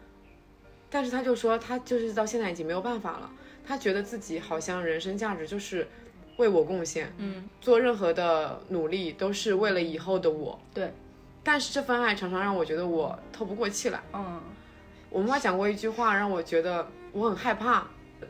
[0.89, 3.29] 但是他就说，他就是到现在已经没有办法了。
[3.63, 5.87] 他觉得自己好像人生价值就是
[6.37, 10.59] 为我贡献，嗯，做任何的努力都是为了以后的我。
[10.73, 10.91] 对，
[11.43, 14.01] 但是这份爱常常让我觉得我透不过气来。
[14.13, 14.41] 嗯，
[15.09, 17.85] 我妈妈讲过一句话，让我觉得我很害怕。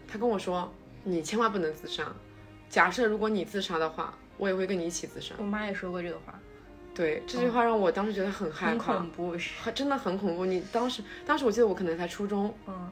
[0.08, 0.72] 她跟我说
[1.04, 2.06] ：“你千万不能自杀。
[2.70, 6.40] 假设如果你自杀的话，我也会跟你一起自杀。”我妈也说过这个话。
[6.94, 9.36] 对这句话让我当时觉得很害怕，很恐怖，
[9.74, 10.46] 真的很恐怖。
[10.46, 12.92] 你当时，当时我记得我可能才初中，嗯，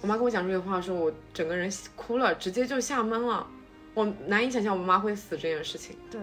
[0.00, 3.46] 我妈跟我讲这句话的时候，我整个人哭了，直接就吓懵了。
[3.94, 5.96] 我难以想象我妈会死这件事情。
[6.10, 6.20] 对，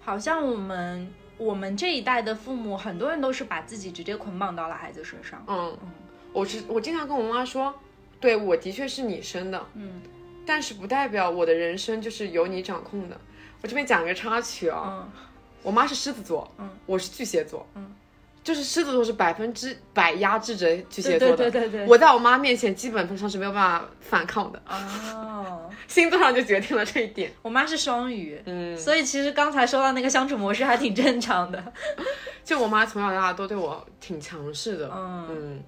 [0.00, 5.44] 好像我们我们这一代的父母，很多人都是把自己直接捆绑到了孩子身上。
[5.46, 5.88] 嗯嗯，
[6.32, 7.74] 我是我经常跟我妈说，
[8.20, 10.02] 对我的确是你生的，嗯，
[10.46, 13.20] 但是不代表我的人生就是由你掌控的。
[13.60, 15.08] 我这边讲个插曲啊。
[15.14, 15.24] 嗯。
[15.60, 17.92] 我妈是狮子座，嗯，我是巨蟹座，嗯，
[18.44, 21.86] 就是狮子座是百分之百压制着巨蟹座的，对对对对。
[21.86, 27.32] 我在我妈面前基本上是没有办法反抗的，哦，星座上就决定了这一点。
[27.42, 31.62] 我妈是双鱼，嗯，所以其实刚才说到那个相处模式还挺正常的。
[32.44, 35.62] 就我妈从小到大都对我挺强势的，嗯嗯，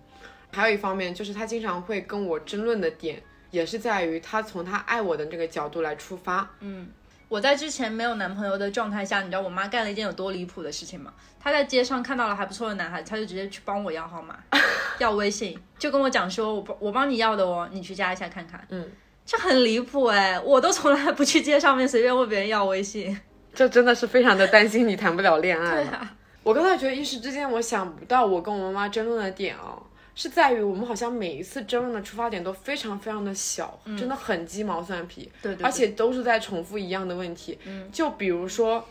[0.53, 6.89] 还有一方面就是他经常会跟我争论的点，也是在于他从他爱我的这个角度来出发，嗯。
[7.29, 11.15] 我在之前没有男朋友的状态下，你知道我妈干了一件有多离谱的事情吗？
[11.39, 14.37] 她在街上看到了还不错的男孩子，她就直接去帮我要号码，
[14.99, 18.67] 要微信，就跟我讲说，我帮我帮你要的哦，你去加一下看看。
[18.71, 18.85] 嗯，
[19.25, 23.17] 这很离谱哎，我都从来不去街上面随便问别人要微信，
[23.55, 25.85] 这真的是非常的担心你谈不了恋爱。
[25.85, 29.81] 对啊，我刚才觉得一时之间我想不到我跟我妈妈争论的点哦。
[30.15, 37.59] 是在于我们好像每一次争论的出发点都非常非常的小，真的很鸡毛蒜皮，对对，而且都是在重复一样的问题。
[37.65, 38.85] 嗯，就比如说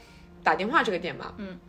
[0.43, 1.59] 打电话这个点吧，嗯，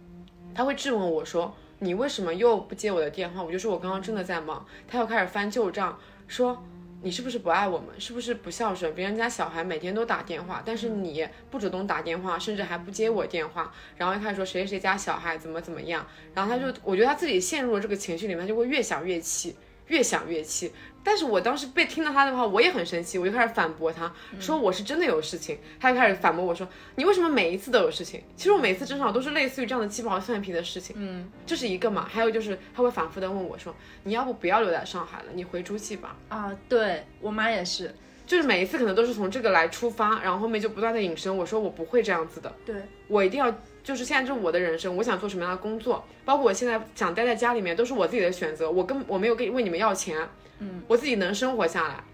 [0.55, 3.43] 他会质问我说你为什么又不接我的电话？
[3.43, 4.67] 我就说我刚刚真的在忙。
[4.89, 6.63] 他又开始翻旧账，说。
[7.03, 7.89] 你是不是不爱我们？
[7.99, 8.95] 是不是不孝顺？
[8.95, 19.57] 别人家小孩每天都打电话，但是你不主动打电话，甚至还不接我电话，然后一开始说谁谁家小孩怎么怎么样，然后他就，我觉得他自己陷入了这个情绪里面，他就会越想越气，
[19.91, 20.73] 越想越气。
[21.03, 25.59] 但是我当时被听到他的话，我也很生气，我就开始反驳他，说我是真的有事情。
[25.81, 28.23] 他就开始反驳我说，你为什么每一次都有事情？
[28.37, 30.95] 其实我每次争吵都是类似于这样的鸡毛蒜皮的事情。
[30.99, 33.75] 嗯，这是一个嘛，还有就是他会反复的问我说，
[34.05, 36.15] 你要不不要留在上海了，你回诸暨吧。
[36.29, 37.95] 啊，对我妈也是，
[38.27, 41.35] 就是每一次可能都是从这个来出发，然后后面就不断的引申。
[41.35, 42.77] 我说我不会这样子的，对
[43.09, 43.51] 我一定要。
[43.83, 48.71] 就是现在，这是我的人生，我想做什么样的工作，包括我现在想待在家里面，都是我自己的选择。
[48.71, 50.17] 我跟我没有跟问你们要钱。
[50.63, 52.05] 嗯，我自己能生活下来，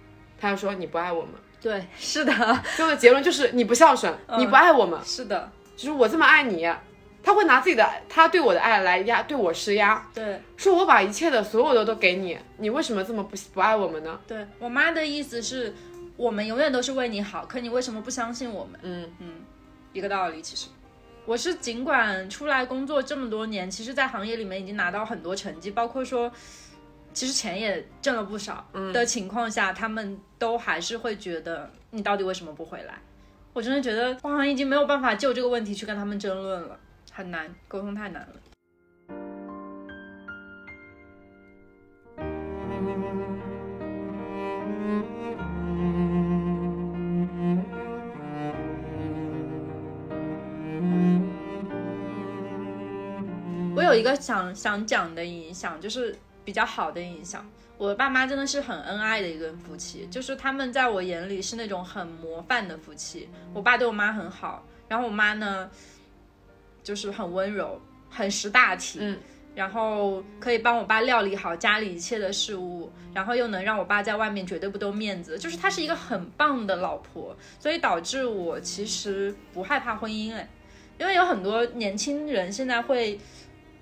[0.40, 2.32] 他就说你不爱我们，对，是的，
[2.76, 6.64] 最后的结论就是你不孝顺，你不爱我们，是的，就是我这么爱你，
[7.24, 14.20] 他会拿自己的他对我的爱来压对我施压，对，说我把一切的所有的都给你，你为什么这么不不爱我们呢？
[14.28, 15.74] 对我妈的意思是，
[16.16, 18.78] 我们永远都是为你好，可你为什么不相信我们？
[18.84, 19.28] 嗯嗯，
[19.92, 20.68] 一个道理，其实。
[21.26, 26.32] 我是尽管出来工作这么多年，其实，在行业里面已经拿到很多成绩，包括说。
[27.12, 28.62] 其实钱也挣了不少
[28.92, 32.98] 的情况下，他们都还是会觉得你到底为什么不回来？
[33.54, 36.78] 我真的觉得我好像已经没有办法就这个问题去跟他们争论了，
[37.10, 38.34] 很难，沟通太难了。
[53.86, 56.14] 有一个想想讲的影响，就是
[56.44, 57.48] 比较好的影响。
[57.78, 63.28] 我爸妈真的是很恩爱的一对夫妻，就是他们在我眼里是那种很模范的夫妻。
[63.52, 65.70] 我爸对我妈很好，然后我妈呢，
[66.82, 67.78] 就是很温柔，
[68.08, 69.18] 很识大体，嗯，
[69.54, 80.48] 然后可以帮我爸料理好家里一切的事物，然后又能让我爸在外面绝对不丢面子，就是她是一个很棒的老婆，所以导致我其实不害怕婚姻哎，
[80.98, 83.20] 因为有很多年轻人现在会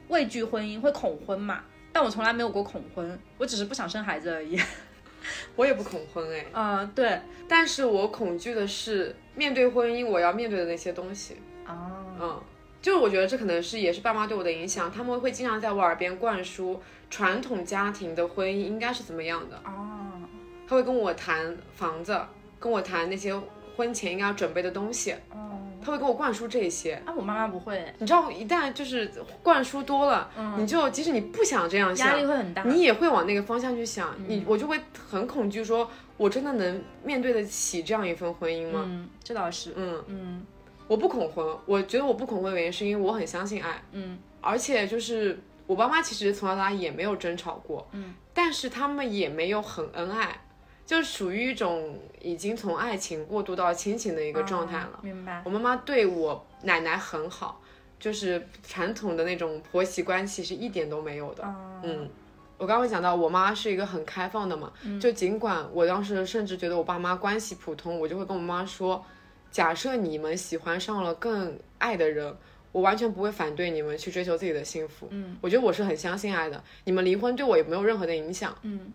[0.08, 1.62] 畏惧婚姻，会恐婚嘛。
[1.92, 4.60] 但我从来没有过恐婚，我只是不想生孩子而已。
[5.56, 11.36] 我也不恐婚哎，嗯，对，但是我恐惧的是面对婚姻我要面对的那些东西。
[11.66, 12.42] 哦，嗯，
[12.82, 16.78] 就是我觉得这可能是也是爸妈对我的影响，他们会经常在我耳边灌输
[17.08, 19.56] 传统家庭的婚姻应该是怎么样的。
[19.64, 20.20] 哦，
[20.68, 22.20] 他会跟我谈房子，
[22.60, 23.34] 跟我谈那些
[23.76, 26.94] 婚前应该要准备的东西，哦，他会给我灌输这些。
[27.04, 29.10] 啊，我妈妈不会，你知道，一旦就是
[29.42, 32.62] 灌输多了，你就即使你不想这样想压力，会很大。
[32.64, 34.14] 你也会往那个方向去想。
[34.26, 34.80] 你我就会
[35.10, 38.84] 很恐惧，说我真的能面对得起这样一份婚姻吗？
[38.86, 40.46] 嗯，这倒是，嗯，嗯
[40.86, 50.38] 我不恐婚，我觉得我不恐婚的原因是因为我很相信爱，嗯而且就是我爸妈其实从小到大也没有争吵过，嗯，但是他们也没有很恩爱，
[50.86, 54.90] 就属于一种已经从爱情过渡到亲情的一个状态了。
[54.94, 55.42] 哦明白。
[55.44, 57.60] 我妈妈对我奶奶很好，
[57.98, 61.44] 就是传统的那种婆媳关系是一点都没有的。
[61.44, 62.08] 哦，嗯，
[62.58, 69.04] 我刚刚讲到我妈是一个很开放的嘛，就尽管我当时甚至觉得我爸妈关系普通，我就会跟我妈说，
[69.50, 72.36] 假设你们喜欢上了更爱的人。
[72.74, 76.60] 我完全不会反对你们去追求自己的幸福，嗯，我觉得我是很相信爱的。
[76.82, 78.92] 你们离婚对我也没有任何的影响，嗯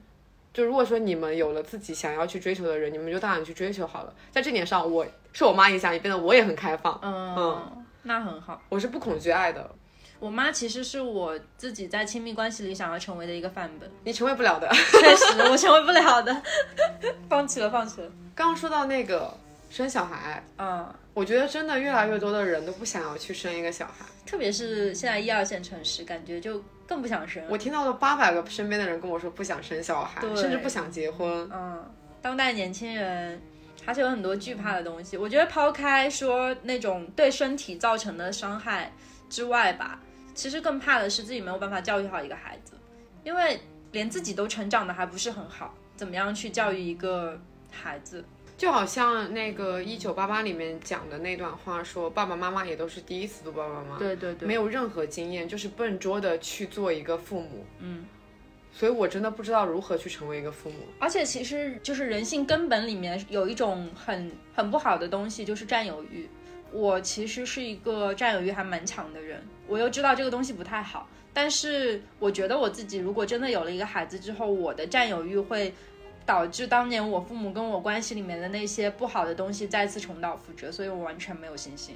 [0.60, 4.14] 就如果说你们有了自己想要去追求的人，你们就大胆去追求好了。
[4.30, 8.62] 在这点上，我受我妈影响，也变得我也很开放，嗯，那很好。
[8.68, 9.74] 我是不恐惧爱的，
[10.20, 14.70] 我妈其实是我自己在亲密关系里想要成为的一个范本，你成为不了的。
[14.70, 16.44] 确实我成为不了的，
[17.30, 18.12] 放弃了，放弃了。
[18.36, 19.34] 刚刚说到那个
[19.70, 24.06] 生小孩，嗯，我觉得真的越来越多的人都不想要去生一个小孩。
[24.26, 27.44] 特别是现在一二线城市，感觉就更不想生。
[27.48, 31.48] 我听到了八百个身边的人跟我说不想生小孩，甚至不想结婚。
[31.54, 31.86] 嗯，
[32.20, 33.40] 当代年轻人
[33.86, 35.16] 还是有很多惧怕的东西。
[35.16, 38.92] 我觉得抛开说那种对身体造成的伤害
[39.30, 40.02] 之外吧，
[40.34, 42.74] 其实更怕的是自己没有办法教育好一个孩子，
[43.24, 43.62] 因为
[43.92, 47.40] 连自己都成长的还不是很好，怎么样去教育一个
[47.72, 48.26] 孩子？
[48.60, 57.66] 就好像那个一九八八里面讲的那段话说，爸爸妈妈也都是第一次做爸爸妈妈，对对对，没有任何经验，就是笨拙的去做一个父母。
[57.80, 58.06] 嗯。
[58.74, 60.76] 所以我真的不知道如何去成为一个父母。
[61.00, 66.30] 而且其实就是人性根本里面有一种很很不好的东西，就是占有欲。
[66.74, 75.74] 我其实是一个占有欲还蛮强的人，我又知道这个东西不太好，但是我觉得我自己如果真的有了一个孩子之后，我的占有欲会
[76.30, 81.96] 导致当年我父母跟我关系里面的那些不好的东西再次重蹈覆辙，所以我完全没有信心。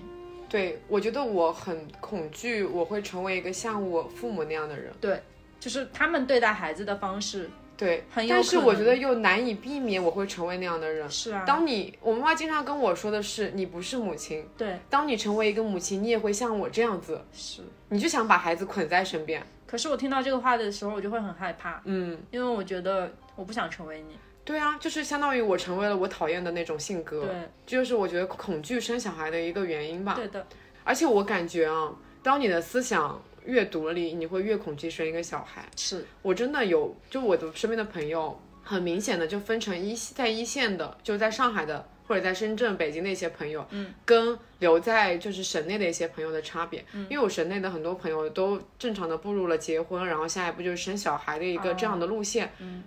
[0.49, 4.91] 对，我觉得我很恐惧，我会成为一个像我父母那样的人。
[4.99, 5.21] 对
[5.59, 11.07] 就是他们对待孩子的方式对，很有但是我觉得又难以避免我会成为那样的人。
[11.07, 14.43] 是啊，当你，我妈妈经常跟我说的是，你不是母亲。
[14.57, 17.61] 对当你成为一个母亲，你也会像我这样子，是。
[17.89, 19.45] 你就想把孩子捆在身边。
[19.67, 24.17] 可是我听到这个话的时候，我就会很害怕，嗯，因为我觉得我不想成为你。
[24.45, 27.21] 对啊，就是相当于我成为了我讨厌的那种性格。
[27.21, 30.15] 对，这就是我觉得恐惧生小孩的一个原因吧。
[30.15, 30.45] 对的，
[30.84, 35.65] 而且我感觉啊，当你的思想越独立，你会越恐惧生一个小孩。
[35.77, 36.05] 是。
[36.21, 46.84] 我真的有，就我的身边的朋友，很明显的就分成一在一线的，就在上海的或者在深圳、北京的一些朋友，嗯，跟留在就是省内的一些朋友的差别。
[46.91, 52.51] 嗯因为我省内的很多朋友都正常的步入了结婚，然后下一步就是生小孩的一个这样的路线。
[52.59, 52.84] 嗯，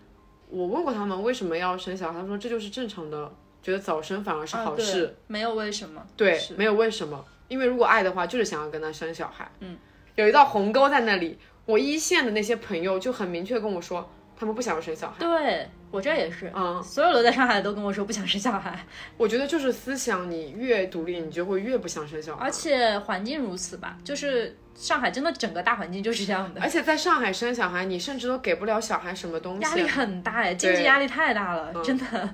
[0.48, 3.32] 我问过他们为什么要生小孩，他说这就是正常的，
[3.62, 5.16] 觉得早生反而是好事。
[5.26, 6.04] 没有为什么。
[6.16, 9.50] 对，没有为什么，因为如果爱的话，就是想要跟他生小孩。
[9.60, 9.76] 嗯，
[10.14, 11.38] 有一道鸿沟在那里。
[11.66, 15.16] 我一线的那些朋友就很明确跟我说，他们不想要生小孩。
[15.18, 18.86] 对我这也是，嗯，所有留在上海的都跟我说不想生小孩，
[19.18, 22.44] 我觉得就是思想，你越独立，你就会越不想生小孩。
[22.44, 32.30] 而且环境如此吧，就是上海真的整个大环境就是这样的，而且在上海生小孩，你甚至都给不了小孩什么东西，压力很大哎，经济压力太大了，真的。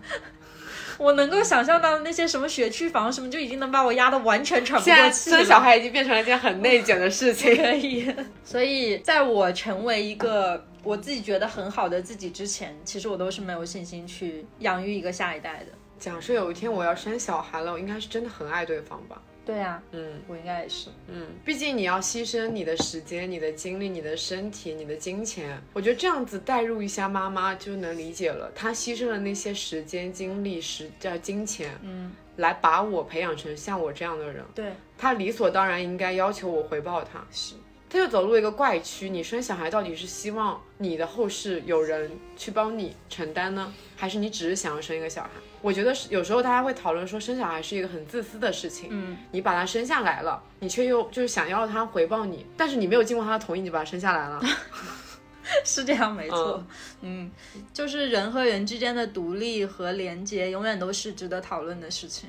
[0.99, 5.38] 我能够想象到的那些什么学区房什么，就已经能把我压得完全喘不过气了。
[5.38, 7.57] 生小孩已经变成了一件很内卷的事 情。
[7.57, 8.14] 可以。
[8.45, 15.66] 所以，在我成为一个我自己觉得很好的自己之前，其实我都是没有信心去养育一个下一代的。
[15.99, 19.20] 假设有一天我要生小孩了，我应该是真的很爱对方吧？
[19.45, 20.88] 对啊，嗯我应该也是。
[21.09, 28.51] 嗯，毕竟你要牺牲你的时间、你的精力、你的身体、你的金钱，我觉得这样子代入一下妈妈就能理解了。
[28.55, 34.45] 她牺牲了那些时间、精力、时叫金钱，嗯，来把我培养成像我这样的人。
[34.55, 37.26] 对，她理所当然应该要求我回报她。
[37.32, 37.55] 是。
[37.90, 39.11] 她就走入一个怪区。
[39.11, 45.30] 你生小孩到底是希望你的后世有人去帮你承担呢，还是你只是想要生一个小孩？
[45.62, 48.88] 我觉得是有时候大家会讨论说生小孩是一个很自私的事情。
[48.90, 54.40] 嗯，你把他生下来了，你却又就是想要他回报你，但是你没有经过他的同意，你就把他生下来了。
[55.64, 56.64] 是这样，没错。
[57.00, 57.30] 嗯，
[57.72, 62.28] 就是人和人之间的独立和连接，永远都是值得讨论的事情。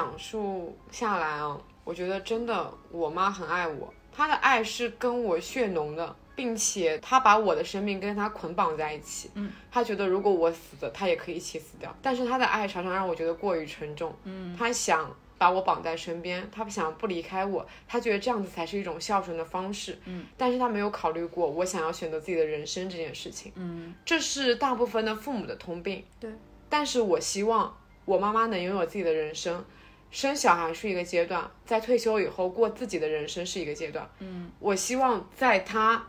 [0.00, 9.30] 讲述下来啊，我觉得真的，我妈很爱我，她的爱是跟我血浓的，并且她把我的生命跟她捆绑在一起。
[9.34, 11.94] 嗯，她觉得如果我死了，她也可以一起死掉。
[12.00, 14.14] 但是她的爱常常让我觉得过于沉重。
[14.24, 19.98] 嗯，她想把我绑在身边，她不想不离开我，她觉得这样子才是一种孝顺的方式。
[20.06, 23.52] 嗯，但是她没有考虑过我想要选择自己的人生这件事情。
[23.56, 26.02] 嗯，这是大部分的父母的通病。
[26.18, 26.32] 对，
[26.70, 27.76] 但是我希望
[28.06, 29.62] 我妈妈能拥有自己的人生。
[30.10, 34.08] 生小孩是一个阶段，在退休以后过自己的人生是一个阶段。
[34.18, 36.06] 嗯，我希望在他，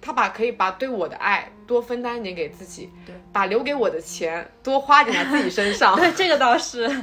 [0.00, 6.88] 他把可以把对我的爱多分担一点给自己，对，把留给我的钱多花点在自己身上， 对，这个倒是。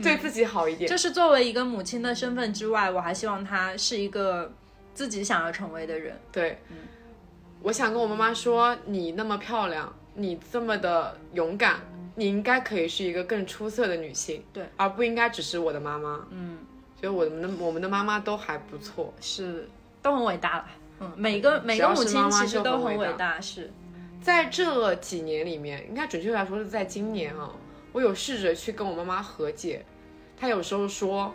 [0.00, 0.88] 对自己好一点。
[0.88, 4.52] 就是作为一个母亲的身份之外，我还希望她是一个
[4.94, 6.16] 自己想要成为的人。
[6.30, 6.76] 对，嗯
[7.62, 11.80] 我想跟我妈妈说，你那么漂亮，你这么的勇敢。
[12.18, 16.26] 你应该可以是一个更出色的女性，对，而不应该只是我的妈妈。
[16.30, 16.58] 嗯，
[16.96, 19.68] 觉得我们的我们的妈妈都还不错，是
[20.02, 20.66] 都很伟大了。
[20.98, 23.40] 嗯，每个每个母亲其实都很伟大。
[23.40, 23.70] 是
[24.20, 27.54] 在这几年里面，应该准确来说是在今年啊，
[27.92, 29.86] 我有试着去跟我妈妈和解。
[30.36, 31.32] 她有时候说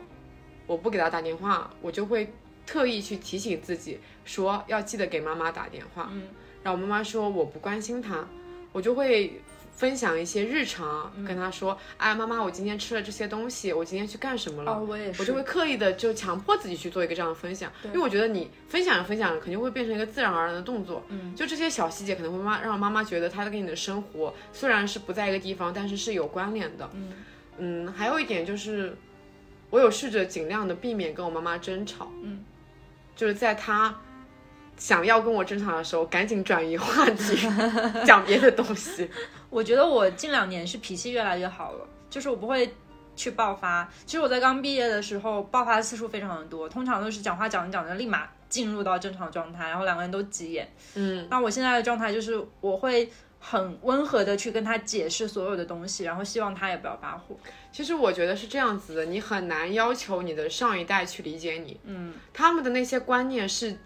[0.68, 2.34] 我不给她打电话，我就会
[2.66, 6.10] 特意去提醒自己说要记得给妈妈打电话。
[6.12, 6.24] 嗯，
[6.62, 8.28] 然后我妈妈说我不关心她，
[8.74, 9.42] 我就会。
[9.76, 14.72] 分享一些日常，跟他说，哎，妈妈，我今天吃了这些东西，我今天去干什么了？
[14.72, 21.04] 哦，我也是，我就会刻意的就强迫自己去做一个这样的分享，因为我觉得你分享着分享着，肯定会变成一个自然而然的动作。
[21.10, 26.90] 嗯，就这些小细节可能会妈让妈妈觉得她跟你的生活虽然是不在一个地方，但是是有关联的。
[26.94, 27.14] 嗯
[27.58, 28.96] 嗯，还有一点就是，
[29.72, 32.12] 我有试着尽量的避免跟我妈妈争吵。
[32.22, 32.46] 嗯，
[33.16, 33.96] 就是在她。
[34.76, 37.38] 想要跟我争吵的时候，赶紧转移话题，
[38.04, 39.08] 讲别的东西。
[39.54, 42.74] 我觉得我近两年是脾气越来越好了，就是我不会
[43.16, 43.88] 去爆发。
[44.06, 50.68] 其实我在刚毕业的时候，爆发的次数非常的多，通常都是讲话讲着讲着，立马进入到正常状态，然后两个人都急眼。
[50.96, 53.08] 嗯，那我现在的状态就是，我会
[53.40, 57.38] 很温和的去跟他解释所有的东西，然后希望他也不要发火。
[57.72, 61.80] 其实我觉得是这样子的，你很难要求你的上一代去理解你。
[61.84, 63.78] 嗯，他们的那些观念是。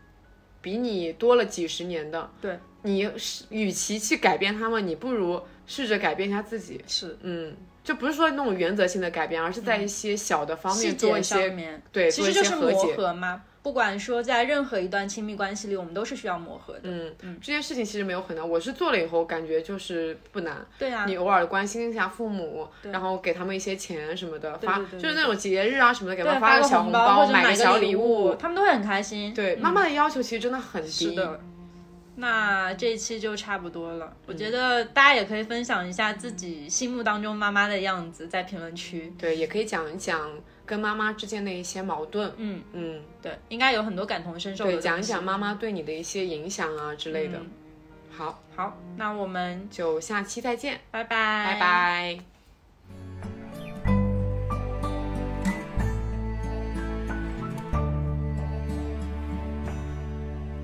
[0.59, 6.81] 比你多了几十年的，对，你是与其去改变他们，你不如试着改变一下自己。
[6.87, 13.43] 是，嗯，就不是说那种原则性的改变，而是在一些小的方面做一些，对，其实就是磨合合嘛。
[13.63, 16.81] 不管说在任何一段亲密关系里，我们都是需要磨合的。
[16.83, 20.65] 嗯嗯，这件事情其实没有很难，我是做了以后感觉就是不难。
[20.79, 29.33] 对啊，你偶尔关心一下父母，然后给他们一些钱什么的，发就是那种节日啊什么的，给他们发个小红包买个小礼物，他们都会很开心。
[29.33, 30.89] 对，妈妈的要求其实真的很低。
[30.89, 31.37] 是的。
[32.19, 39.13] 那这一期就差不多了，我觉得大家也可以分享一下自己心目当中妈妈的样子，在评论区。
[39.19, 40.31] 对，也可以讲一讲
[40.65, 42.33] 跟妈妈之间的一些矛盾。
[42.37, 44.71] 嗯嗯，对，应该有很多感同身受的。
[44.71, 47.39] 对，讲一讲妈妈对你的一些影响啊之类的。
[48.09, 52.36] 好，好，那我们就下期再见，拜拜，拜拜。